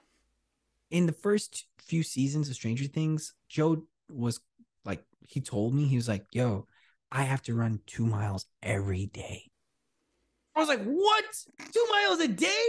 [0.95, 4.39] In the first few seasons of Stranger Things, Joe was
[4.85, 6.67] like, he told me he was like, "Yo,
[7.11, 9.51] I have to run two miles every day."
[10.55, 11.25] I was like, "What?
[11.73, 12.65] Two miles a day?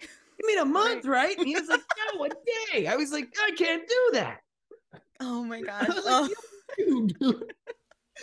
[0.00, 1.82] You mean a month, right?" And he was like,
[2.14, 2.28] "No, a
[2.72, 4.38] day." I was like, "I can't do that."
[5.20, 5.82] oh my God.
[5.90, 6.22] I was Oh.
[6.22, 7.52] like, "You dude."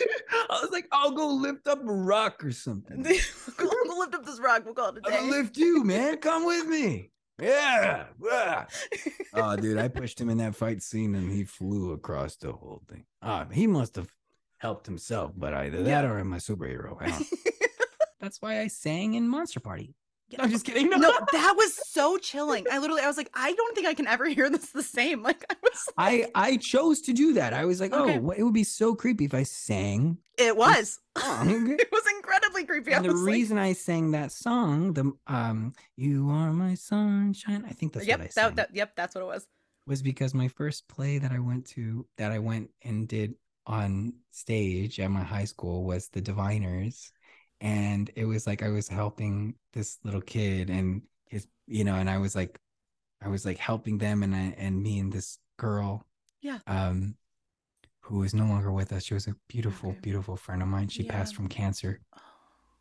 [0.00, 3.02] I was like, I'll go lift up a rock or something.
[3.02, 4.64] we'll lift up this rock.
[4.64, 6.16] We'll call it a I'll lift you, man.
[6.16, 7.12] Come with me.
[7.40, 8.06] Yeah.
[8.22, 8.64] yeah.
[9.34, 12.82] Oh, dude, I pushed him in that fight scene and he flew across the whole
[12.88, 13.04] thing.
[13.22, 14.10] Ah, he must have
[14.58, 16.98] helped himself, but either that or I'm a superhero.
[18.20, 19.94] That's why I sang in Monster Party.
[20.38, 20.90] I'm just kidding.
[20.90, 22.66] no, that was so chilling.
[22.70, 25.22] I literally, I was like, I don't think I can ever hear this the same.
[25.28, 27.52] Like, I was, like, I I chose to do that.
[27.52, 28.18] I was like, Okay.
[28.18, 32.92] oh, it would be so creepy if I sang it was, it was incredibly creepy.
[32.92, 37.72] And the like, reason I sang that song, the um, "You Are My Sunshine," I
[37.72, 39.46] think that's yep, what I sang, that, that, yep, that's what it was.
[39.86, 43.34] was because my first play that I went to, that I went and did
[43.66, 47.10] on stage at my high school, was The Diviners,
[47.60, 52.08] and it was like I was helping this little kid and his, you know, and
[52.08, 52.58] I was like,
[53.22, 56.06] I was like helping them, and I and me and this girl,
[56.40, 56.58] Yeah.
[56.66, 57.16] um,
[58.00, 59.04] who is no longer with us.
[59.04, 59.98] She was a beautiful, Okay.
[60.00, 60.88] beautiful friend of mine.
[60.88, 62.00] She passed from cancer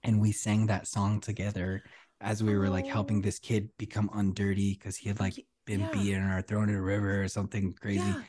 [0.03, 1.83] and we sang that song together
[2.21, 3.21] as we were like helping Oh.
[3.21, 5.91] this kid become undirty because he had like been yeah.
[5.91, 8.21] beaten or thrown in a river or something crazy Yeah.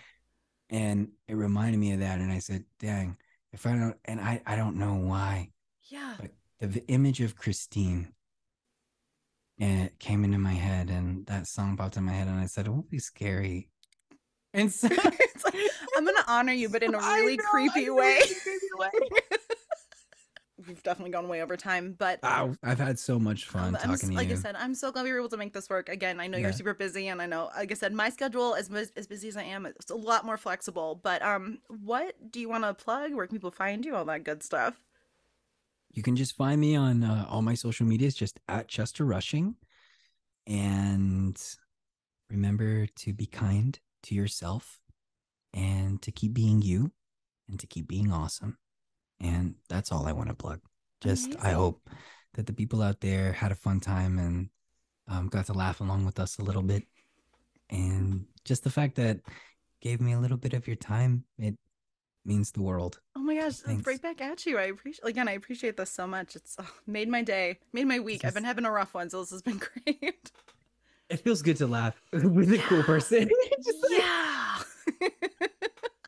[0.71, 3.17] and it reminded me of that and i said dang
[3.53, 5.51] if i don't and i i don't know why
[5.89, 6.15] Yeah.
[6.21, 8.13] but the v- image of christine
[9.59, 12.67] it came into my head and that song popped in my head and i said
[12.67, 13.69] it won't be scary
[14.55, 14.89] and so
[15.39, 15.55] It's like,
[15.97, 18.17] I'm gonna honor you, but in a really know, creepy way.
[18.21, 18.91] it's a creepy way.
[20.67, 24.11] We've definitely gone way over time, but I've had so much fun Um, I'm talking
[24.11, 24.35] to like you.
[24.35, 25.89] Like I said, I'm so glad we were able to make this work.
[25.89, 28.69] Again, I know you're super busy, and I know, like I said, my schedule is
[28.71, 29.65] as, as busy as I am.
[29.67, 31.01] It's a lot more flexible.
[31.01, 33.15] But um, what do you want to plug?
[33.15, 33.95] Where can people find you?
[33.95, 34.75] All that good stuff.
[35.91, 39.57] You can just find me on uh, all my social medias, just at Chester Rushing.
[40.47, 41.37] And
[42.31, 44.81] remember to be kind to yourself
[45.53, 46.93] and to keep being you
[47.49, 48.59] and to keep being awesome.
[49.21, 50.61] And that's all I want to plug.
[51.01, 51.89] Just, I hope
[52.35, 54.49] that the people out there had a fun time and
[55.09, 56.85] um, got to laugh along with us a little bit.
[57.71, 59.21] And just the fact that
[59.81, 61.57] gave me a little bit of your time, it
[62.29, 63.01] means the world.
[63.17, 63.87] Oh my gosh, Thanks.
[63.87, 64.59] right back at you.
[64.59, 65.27] I appreciate again.
[65.27, 66.37] I appreciate this so much.
[66.37, 68.25] It's oh, made my day, made my week.
[68.25, 70.31] I've been having a rough one, so this has been great.
[71.09, 73.31] It feels good to laugh with a cool person.
[73.91, 74.59] Yeah.